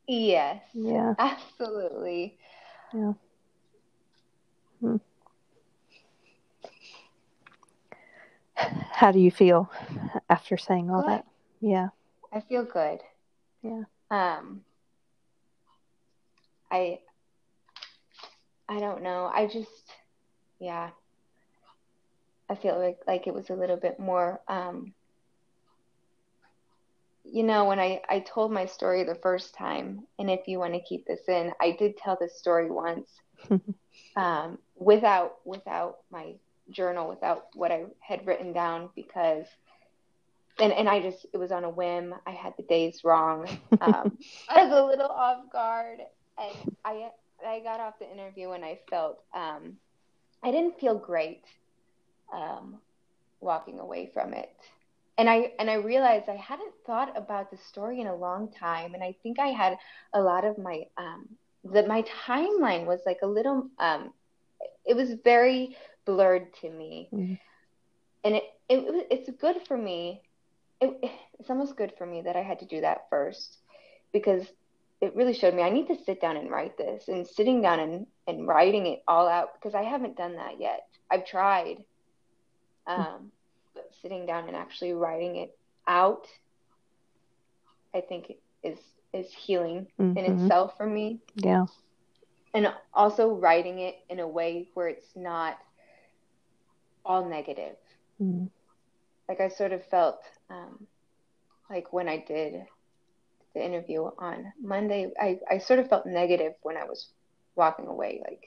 Yes. 0.06 0.62
Yeah. 0.74 1.14
Absolutely. 1.18 2.36
Yeah. 2.92 3.12
Hmm. 4.80 4.96
How 8.56 9.10
do 9.10 9.18
you 9.18 9.30
feel 9.30 9.70
after 10.28 10.58
saying 10.58 10.90
all 10.90 11.02
that? 11.06 11.24
Yeah. 11.60 11.88
I 12.32 12.40
feel 12.40 12.64
good. 12.64 13.00
Yeah. 13.62 13.84
Um 14.10 14.64
I 16.70 17.00
I 18.68 18.80
don't 18.80 19.02
know. 19.02 19.30
I 19.32 19.46
just 19.46 19.92
yeah. 20.58 20.90
I 22.48 22.54
feel 22.54 22.78
like 22.78 22.98
like 23.06 23.26
it 23.26 23.34
was 23.34 23.50
a 23.50 23.54
little 23.54 23.76
bit 23.76 23.98
more 23.98 24.40
um 24.48 24.94
you 27.24 27.42
know 27.42 27.64
when 27.64 27.78
I 27.80 28.00
I 28.08 28.20
told 28.20 28.52
my 28.52 28.66
story 28.66 29.04
the 29.04 29.14
first 29.16 29.54
time 29.54 30.06
and 30.18 30.30
if 30.30 30.46
you 30.48 30.58
want 30.58 30.74
to 30.74 30.80
keep 30.80 31.06
this 31.06 31.28
in, 31.28 31.52
I 31.60 31.72
did 31.72 31.96
tell 31.96 32.16
this 32.20 32.38
story 32.38 32.70
once. 32.70 33.08
um 34.16 34.58
without 34.76 35.34
without 35.44 35.98
my 36.10 36.34
journal, 36.70 37.08
without 37.08 37.46
what 37.54 37.72
I 37.72 37.84
had 38.00 38.26
written 38.26 38.52
down 38.52 38.90
because 38.94 39.46
and 40.60 40.72
and 40.72 40.88
I 40.88 41.00
just 41.00 41.26
it 41.32 41.38
was 41.38 41.52
on 41.52 41.64
a 41.64 41.70
whim. 41.70 42.14
I 42.26 42.30
had 42.30 42.54
the 42.56 42.62
days 42.64 43.02
wrong. 43.04 43.48
Um, 43.80 44.16
I 44.48 44.64
was 44.64 44.72
a 44.72 44.84
little 44.84 45.10
off 45.10 45.50
guard, 45.52 45.98
and 46.38 46.76
I 46.84 47.10
I 47.46 47.60
got 47.60 47.80
off 47.80 47.98
the 47.98 48.10
interview 48.10 48.52
and 48.52 48.64
I 48.64 48.78
felt 48.88 49.22
um, 49.34 49.76
I 50.42 50.50
didn't 50.50 50.78
feel 50.78 50.96
great 50.96 51.44
um, 52.32 52.76
walking 53.40 53.78
away 53.78 54.10
from 54.12 54.32
it. 54.32 54.54
And 55.18 55.30
I 55.30 55.52
and 55.58 55.70
I 55.70 55.74
realized 55.74 56.28
I 56.28 56.36
hadn't 56.36 56.72
thought 56.86 57.16
about 57.16 57.50
the 57.50 57.56
story 57.56 58.00
in 58.00 58.06
a 58.06 58.14
long 58.14 58.52
time, 58.52 58.94
and 58.94 59.02
I 59.02 59.14
think 59.22 59.38
I 59.38 59.48
had 59.48 59.78
a 60.12 60.20
lot 60.20 60.44
of 60.44 60.58
my 60.58 60.82
um, 60.98 61.28
that 61.64 61.88
my 61.88 62.04
timeline 62.26 62.84
was 62.84 63.00
like 63.06 63.20
a 63.22 63.26
little 63.26 63.68
um, 63.78 64.12
it 64.84 64.94
was 64.94 65.14
very 65.24 65.76
blurred 66.04 66.52
to 66.60 66.70
me, 66.70 67.08
mm-hmm. 67.12 67.34
and 68.24 68.34
it, 68.34 68.44
it 68.68 69.06
it's 69.10 69.30
good 69.40 69.56
for 69.66 69.78
me. 69.78 70.20
It, 70.80 70.98
it's 71.38 71.50
almost 71.50 71.76
good 71.76 71.92
for 71.96 72.06
me 72.06 72.22
that 72.22 72.36
I 72.36 72.42
had 72.42 72.60
to 72.60 72.66
do 72.66 72.80
that 72.80 73.08
first 73.10 73.58
because 74.12 74.46
it 75.00 75.14
really 75.14 75.34
showed 75.34 75.54
me 75.54 75.62
I 75.62 75.70
need 75.70 75.88
to 75.88 76.04
sit 76.04 76.20
down 76.20 76.36
and 76.36 76.50
write 76.50 76.78
this 76.78 77.08
and 77.08 77.26
sitting 77.26 77.60
down 77.60 77.80
and, 77.80 78.06
and 78.26 78.48
writing 78.48 78.86
it 78.86 79.02
all 79.06 79.28
out 79.28 79.54
because 79.54 79.74
I 79.74 79.82
haven't 79.82 80.16
done 80.16 80.36
that 80.36 80.58
yet. 80.58 80.86
I've 81.10 81.26
tried. 81.26 81.84
Um, 82.86 83.32
but 83.74 83.90
sitting 84.00 84.26
down 84.26 84.46
and 84.46 84.56
actually 84.56 84.92
writing 84.92 85.36
it 85.36 85.56
out, 85.86 86.26
I 87.94 88.00
think 88.00 88.32
is 88.62 88.78
is 89.12 89.32
healing 89.32 89.86
mm-hmm. 89.98 90.16
in 90.16 90.24
itself 90.24 90.76
for 90.76 90.86
me. 90.86 91.18
Yeah 91.34 91.66
and 92.56 92.72
also 92.94 93.34
writing 93.34 93.80
it 93.80 93.96
in 94.08 94.18
a 94.18 94.26
way 94.26 94.66
where 94.72 94.88
it's 94.88 95.14
not 95.14 95.58
all 97.04 97.28
negative. 97.28 97.76
Mm-hmm. 98.20 98.46
Like 99.28 99.40
I 99.42 99.48
sort 99.48 99.72
of 99.72 99.84
felt 99.84 100.20
um, 100.50 100.86
like 101.70 101.92
when 101.92 102.08
I 102.08 102.18
did 102.26 102.62
the 103.54 103.64
interview 103.64 104.10
on 104.18 104.52
Monday, 104.62 105.10
I, 105.20 105.40
I 105.50 105.58
sort 105.58 105.78
of 105.78 105.88
felt 105.88 106.06
negative 106.06 106.54
when 106.62 106.76
I 106.76 106.84
was 106.84 107.08
walking 107.54 107.86
away. 107.86 108.20
Like 108.24 108.44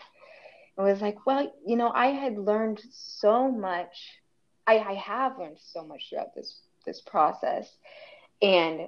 it 0.77 0.81
was 0.81 1.01
like, 1.01 1.25
well, 1.25 1.51
you 1.65 1.75
know, 1.75 1.91
I 1.93 2.07
had 2.07 2.37
learned 2.37 2.81
so 2.91 3.51
much. 3.51 4.19
I, 4.67 4.79
I 4.79 4.93
have 4.93 5.37
learned 5.37 5.57
so 5.59 5.83
much 5.83 6.07
throughout 6.09 6.35
this 6.35 6.59
this 6.85 7.01
process, 7.01 7.67
and 8.41 8.87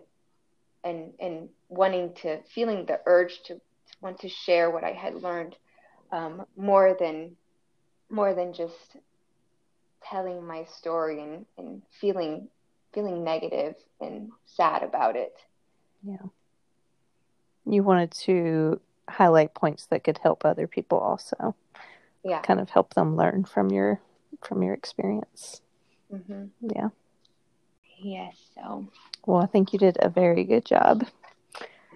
and 0.84 1.14
and 1.20 1.50
wanting 1.70 2.14
to 2.22 2.42
feeling 2.54 2.86
the 2.86 3.00
urge 3.06 3.42
to 3.46 3.60
want 4.02 4.20
to 4.20 4.30
share 4.30 4.72
what 4.72 4.84
I 4.84 4.92
had 4.92 5.16
learned 5.16 5.56
um, 6.12 6.46
more 6.56 6.96
than 7.00 7.36
more 8.10 8.34
than 8.34 8.54
just 8.54 8.98
telling 10.04 10.46
my 10.46 10.66
story 10.66 11.22
and, 11.22 11.46
and 11.58 11.82
feeling 12.00 12.48
feeling 12.94 13.24
negative 13.24 13.76
and 14.00 14.32
sad 14.46 14.84
about 14.84 15.16
it. 15.16 15.34
Yeah. 16.04 16.28
You 17.66 17.84
wanted 17.84 18.12
to 18.12 18.80
highlight 19.08 19.54
points 19.54 19.86
that 19.88 20.04
could 20.04 20.18
help 20.18 20.46
other 20.46 20.68
people 20.68 20.98
also. 20.98 21.56
Yeah. 22.24 22.42
Kind 22.42 22.60
of 22.60 22.70
help 22.70 22.94
them 22.94 23.16
learn 23.16 23.46
from 23.46 23.70
your 23.72 24.02
from 24.44 24.64
your 24.64 24.74
experience. 24.74 25.62
Mm-hmm. 26.12 26.46
Yeah. 26.76 26.90
Yes. 27.98 28.36
So. 28.56 28.88
Well, 29.26 29.42
I 29.42 29.46
think 29.46 29.74
you 29.74 29.80
did 29.80 29.98
a 30.02 30.10
very 30.10 30.44
good 30.44 30.66
job. 30.66 31.06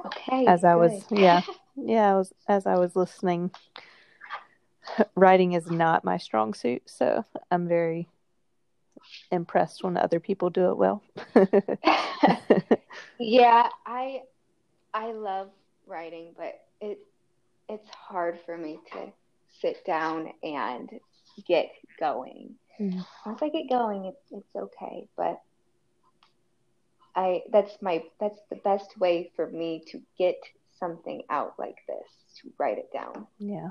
Okay. 0.05 0.45
As 0.45 0.63
I 0.63 0.75
was, 0.75 1.03
yeah, 1.09 1.41
yeah, 1.75 2.11
I 2.11 2.15
was 2.15 2.33
as 2.47 2.65
I 2.65 2.77
was 2.77 2.95
listening. 2.95 3.51
Writing 5.15 5.53
is 5.53 5.69
not 5.69 6.03
my 6.03 6.17
strong 6.17 6.53
suit, 6.53 6.83
so 6.85 7.25
I'm 7.49 7.67
very 7.67 8.07
impressed 9.31 9.83
when 9.83 9.97
other 9.97 10.19
people 10.19 10.49
do 10.49 10.69
it 10.69 10.77
well. 10.77 11.03
yeah, 13.19 13.69
I 13.85 14.21
I 14.93 15.11
love 15.11 15.49
writing, 15.87 16.33
but 16.37 16.59
it 16.81 16.99
it's 17.67 17.89
hard 17.89 18.39
for 18.45 18.57
me 18.57 18.79
to 18.93 19.11
sit 19.61 19.85
down 19.85 20.31
and 20.43 20.89
get 21.47 21.71
going. 21.99 22.55
Mhm. 22.79 23.05
Once 23.25 23.41
I 23.41 23.49
get 23.49 23.69
going, 23.69 24.05
it, 24.05 24.15
it's 24.31 24.55
okay, 24.55 25.07
but 25.15 25.41
I 27.15 27.43
that's 27.51 27.81
my 27.81 28.03
that's 28.19 28.39
the 28.49 28.57
best 28.57 28.97
way 28.99 29.31
for 29.35 29.47
me 29.47 29.83
to 29.91 30.01
get 30.17 30.35
something 30.79 31.23
out 31.29 31.53
like 31.57 31.77
this 31.87 32.07
to 32.41 32.51
write 32.59 32.77
it 32.77 32.91
down. 32.93 33.27
yeah. 33.39 33.69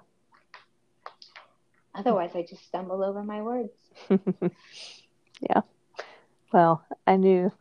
Otherwise, 1.97 2.31
I 2.35 2.43
just 2.43 2.65
stumble 2.67 3.05
over 3.05 3.23
my 3.23 3.41
words. 3.43 3.71
yeah. 5.41 5.63
Well, 6.53 6.85
I 7.07 7.17
knew 7.17 7.53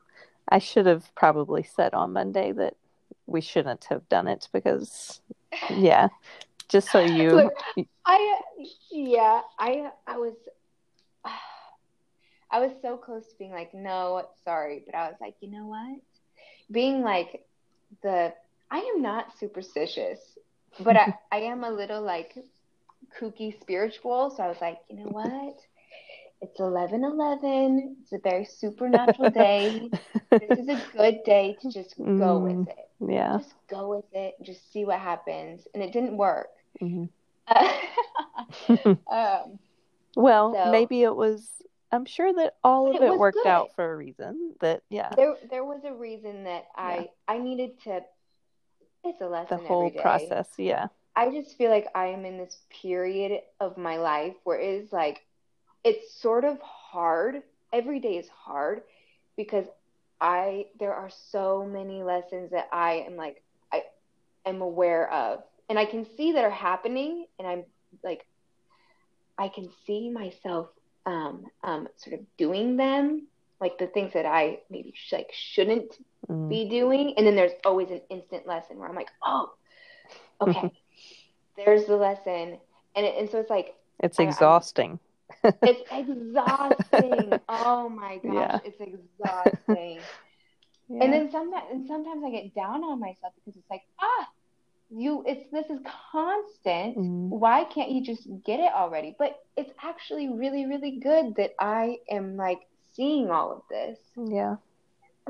I 0.48 0.60
should 0.60 0.86
have 0.86 1.14
probably 1.16 1.64
said 1.64 1.94
on 1.94 2.14
Monday 2.14 2.52
that 2.52 2.76
we 3.26 3.42
shouldn't 3.42 3.86
have 3.86 4.08
done 4.10 4.28
it 4.28 4.48
because, 4.54 5.22
yeah, 5.70 6.10
just 6.70 6.92
so 6.92 7.00
you. 7.00 7.30
Look, 7.32 7.54
I 8.06 8.40
yeah, 8.92 9.42
I 9.58 9.90
I 10.06 10.18
was 10.18 10.34
I 12.52 12.60
was 12.60 12.72
so 12.82 12.98
close 12.98 13.26
to 13.28 13.38
being 13.38 13.52
like, 13.52 13.74
no, 13.74 14.28
sorry, 14.44 14.84
but 14.86 14.96
I 14.96 15.08
was 15.08 15.18
like, 15.20 15.36
you 15.42 15.50
know 15.50 15.66
what? 15.66 16.00
Being 16.72 17.02
like 17.02 17.46
the 18.02 18.34
I 18.70 18.80
am 18.80 19.02
not 19.02 19.38
superstitious, 19.40 20.20
but 20.80 20.98
I, 20.98 21.14
I 21.32 21.38
am 21.38 21.64
a 21.64 21.70
little 21.70 22.02
like 22.02 22.38
kooky 23.20 23.60
spiritual, 23.60 24.32
so 24.36 24.44
I 24.44 24.48
was 24.48 24.62
like, 24.62 24.80
you 24.90 24.98
know 24.98 25.10
what? 25.10 25.60
It's 26.44 26.60
eleven 26.60 27.04
eleven. 27.06 27.96
It's 28.02 28.12
a 28.12 28.20
very 28.20 28.44
supernatural 28.46 29.30
day. 29.32 29.90
this 30.30 30.60
is 30.60 30.68
a 30.68 30.82
good 30.96 31.24
day 31.24 31.58
to 31.62 31.72
just 31.72 31.98
go 31.98 32.04
Mm, 32.04 32.42
with 32.60 32.68
it. 32.70 32.90
yeah. 33.00 33.38
Just 33.38 33.54
go 33.70 33.90
with 33.90 34.06
it 34.14 34.36
just 34.44 34.72
see 34.74 34.84
what 34.84 35.00
happens. 35.00 35.68
And 35.74 35.82
it 35.82 35.94
didn't 35.94 36.18
work. 36.18 36.50
Mhm. 36.82 37.08
um, 39.10 39.60
Well, 40.16 40.54
So- 40.54 40.72
maybe 40.72 41.04
it 41.04 41.16
was. 41.16 41.50
I'm 41.92 42.06
sure 42.06 42.34
that 42.34 42.56
all 42.64 42.90
of 42.90 42.96
it 42.96 43.04
it 43.04 43.18
worked 43.20 43.38
good. 43.38 43.48
out 43.48 43.76
for 43.76 43.94
a 43.94 43.96
reason. 43.96 44.56
That 44.62 44.82
yeah, 44.90 45.10
there 45.16 45.36
there 45.50 45.64
was 45.64 45.82
a 45.86 45.94
reason 45.94 46.44
that 46.46 46.66
I 46.76 47.10
I 47.28 47.38
needed 47.38 47.80
to. 47.84 48.02
It's 49.04 49.22
a 49.22 49.28
lesson. 49.28 49.60
the 49.62 49.68
whole 49.68 49.86
every 49.88 49.98
day. 49.98 50.02
process. 50.02 50.50
Yeah. 50.58 50.88
I 51.16 51.30
just 51.30 51.56
feel 51.58 51.70
like 51.70 51.88
I 51.94 52.08
am 52.08 52.26
in 52.26 52.38
this 52.40 52.58
period 52.82 53.42
of 53.60 53.78
my 53.78 53.98
life 53.98 54.34
where 54.44 54.60
it 54.60 54.68
is 54.84 54.92
like 54.92 55.22
it's 55.84 56.14
sort 56.22 56.46
of 56.46 56.60
hard. 56.62 57.44
Every 57.72 58.00
day 58.00 58.18
is 58.18 58.28
hard 58.30 58.84
because 59.36 59.66
I 60.22 60.68
there 60.80 60.94
are 60.94 61.10
so 61.32 61.66
many 61.66 62.04
lessons 62.04 62.52
that 62.52 62.70
I 62.72 63.06
am 63.08 63.16
like 63.16 63.44
I 63.72 63.84
am 64.46 64.62
aware 64.62 65.12
of 65.12 65.44
and 65.70 65.80
I 65.80 65.86
can 65.86 66.06
see 66.16 66.34
that 66.34 66.44
are 66.44 66.50
happening 66.52 67.26
and 67.40 67.48
I'm 67.48 67.64
like 68.04 68.26
I 69.38 69.48
can 69.50 69.70
see 69.86 70.10
myself 70.10 70.68
um 71.06 71.46
um 71.64 71.88
sort 71.98 72.20
of 72.20 72.38
doing 72.38 72.78
them 72.78 73.28
like 73.60 73.78
the 73.78 73.88
things 73.88 74.14
that 74.14 74.26
I 74.26 74.60
maybe 74.70 74.94
sh- 74.96 75.14
like 75.14 75.32
shouldn't 75.34 75.98
Mm. 76.30 76.48
be 76.48 76.70
doing 76.70 77.16
and 77.18 77.28
then 77.28 77.36
there's 77.36 77.52
always 77.66 77.90
an 77.92 78.00
instant 78.10 78.48
lesson 78.48 78.78
where 78.78 78.88
i'm 78.88 78.96
like 78.96 79.10
oh 79.26 79.52
okay 80.40 80.72
there's 81.58 81.84
the 81.84 81.98
lesson 81.98 82.58
and 82.96 83.06
it, 83.06 83.16
and 83.20 83.30
so 83.30 83.40
it's 83.40 83.50
like 83.50 83.76
It's 84.00 84.22
I- 84.22 84.24
exhausting. 84.24 85.00
It's 85.64 85.82
exhausting 85.92 87.40
oh 87.50 87.90
my 87.90 88.18
gosh 88.26 88.54
Yeah. 88.54 88.60
it's 88.64 88.80
exhausting 88.80 90.08
Yeah. 90.90 91.04
and 91.04 91.14
then 91.14 91.30
sometimes 91.32 91.66
and 91.72 91.88
sometimes 91.88 92.24
i 92.26 92.30
get 92.32 92.54
down 92.54 92.84
on 92.84 93.00
myself 93.00 93.34
because 93.36 93.58
it's 93.58 93.70
like 93.70 93.84
ah 94.02 94.28
you 94.90 95.24
it's 95.26 95.50
this 95.52 95.66
is 95.70 95.80
constant 96.12 96.98
Mm. 96.98 97.30
why 97.30 97.64
can't 97.66 97.92
you 97.92 98.04
just 98.04 98.28
get 98.46 98.60
it 98.60 98.72
already 98.74 99.16
but 99.18 99.36
it's 99.56 99.72
actually 99.82 100.30
really 100.30 100.66
really 100.66 101.00
good 101.02 101.36
that 101.38 101.52
i 101.60 101.98
am 102.10 102.36
like 102.38 102.60
seeing 102.96 103.30
all 103.32 103.52
of 103.52 103.62
this 103.70 103.98
yeah. 104.18 104.56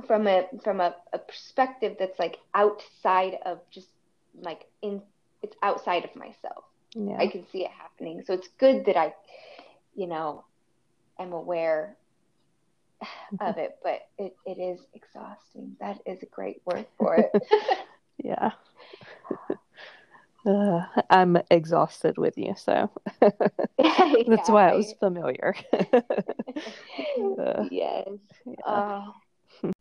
from 0.07 0.27
a 0.27 0.43
from 0.63 0.79
a, 0.81 0.95
a 1.13 1.19
perspective 1.19 1.95
that's 1.99 2.17
like 2.19 2.37
outside 2.53 3.37
of 3.45 3.59
just 3.71 3.87
like 4.41 4.65
in 4.81 5.01
it's 5.41 5.55
outside 5.63 6.03
of 6.03 6.15
myself 6.15 6.63
Yeah. 6.95 7.17
i 7.19 7.27
can 7.27 7.45
see 7.51 7.63
it 7.63 7.71
happening 7.71 8.23
so 8.25 8.33
it's 8.33 8.49
good 8.59 8.85
that 8.85 8.97
i 8.97 9.13
you 9.95 10.07
know 10.07 10.43
am 11.19 11.33
aware 11.33 11.95
of 13.41 13.57
it 13.57 13.77
but 13.83 14.01
it, 14.17 14.35
it 14.45 14.59
is 14.59 14.79
exhausting 14.93 15.75
that 15.79 15.99
is 16.05 16.21
a 16.23 16.27
great 16.27 16.61
word 16.65 16.85
for 16.97 17.15
it 17.15 17.31
Yeah. 18.23 18.51
Uh, 20.45 20.81
I'm 21.09 21.37
exhausted 21.49 22.17
with 22.17 22.37
you, 22.37 22.53
so 22.57 22.89
that's 23.21 24.49
why 24.49 24.69
I 24.69 24.75
was 24.75 24.93
familiar. 24.99 25.55
Uh, 27.39 27.65
yes 27.71 28.07
yeah. 28.45 28.53
oh 28.65 29.71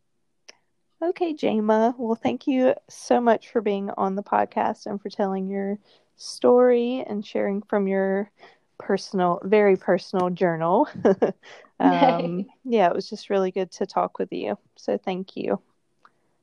Okay, 1.01 1.33
Jama. 1.33 1.93
Well, 1.97 2.15
thank 2.15 2.47
you 2.47 2.75
so 2.89 3.19
much 3.19 3.49
for 3.49 3.59
being 3.59 3.89
on 3.97 4.15
the 4.15 4.23
podcast 4.23 4.85
and 4.85 5.01
for 5.01 5.09
telling 5.09 5.49
your 5.49 5.77
story 6.15 7.03
and 7.05 7.25
sharing 7.25 7.61
from 7.61 7.87
your 7.87 8.31
personal, 8.77 9.39
very 9.43 9.75
personal 9.75 10.29
journal. 10.29 10.87
um, 11.79 12.45
yeah, 12.63 12.87
it 12.89 12.95
was 12.95 13.09
just 13.09 13.29
really 13.29 13.51
good 13.51 13.71
to 13.73 13.85
talk 13.85 14.19
with 14.19 14.31
you. 14.31 14.57
So 14.77 14.97
thank 14.97 15.35
you. 15.35 15.59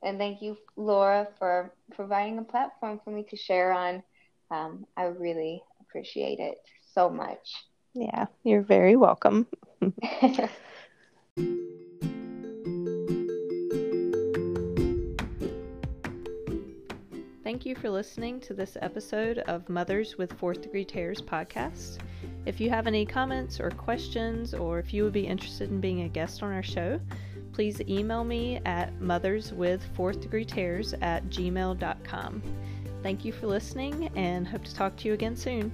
and 0.03 0.17
thank 0.17 0.41
you 0.41 0.57
laura 0.75 1.27
for 1.37 1.71
providing 1.93 2.39
a 2.39 2.43
platform 2.43 2.99
for 3.03 3.11
me 3.11 3.23
to 3.29 3.37
share 3.37 3.71
on 3.71 4.01
um, 4.49 4.85
i 4.97 5.03
really 5.03 5.61
appreciate 5.81 6.39
it 6.39 6.57
so 6.93 7.09
much 7.09 7.53
Yeah, 7.93 8.27
you're 8.43 8.61
very 8.61 8.95
welcome. 8.95 9.47
Thank 17.43 17.65
you 17.65 17.75
for 17.75 17.89
listening 17.89 18.39
to 18.41 18.53
this 18.53 18.77
episode 18.81 19.39
of 19.39 19.67
Mothers 19.67 20.17
with 20.17 20.31
Fourth 20.33 20.61
Degree 20.61 20.85
Tears 20.85 21.21
podcast. 21.21 21.97
If 22.45 22.59
you 22.59 22.69
have 22.69 22.87
any 22.87 23.05
comments 23.05 23.59
or 23.59 23.69
questions, 23.69 24.53
or 24.53 24.79
if 24.79 24.93
you 24.93 25.03
would 25.03 25.13
be 25.13 25.27
interested 25.27 25.69
in 25.69 25.79
being 25.79 26.01
a 26.01 26.07
guest 26.07 26.41
on 26.41 26.51
our 26.51 26.63
show, 26.63 26.99
please 27.53 27.81
email 27.81 28.23
me 28.23 28.59
at 28.65 28.97
motherswithfourthdegreetears 28.99 30.97
at 31.01 31.25
gmail.com. 31.29 32.41
Thank 33.03 33.25
you 33.25 33.31
for 33.31 33.47
listening 33.47 34.09
and 34.15 34.47
hope 34.47 34.63
to 34.63 34.73
talk 34.73 34.95
to 34.97 35.07
you 35.07 35.13
again 35.13 35.35
soon. 35.35 35.71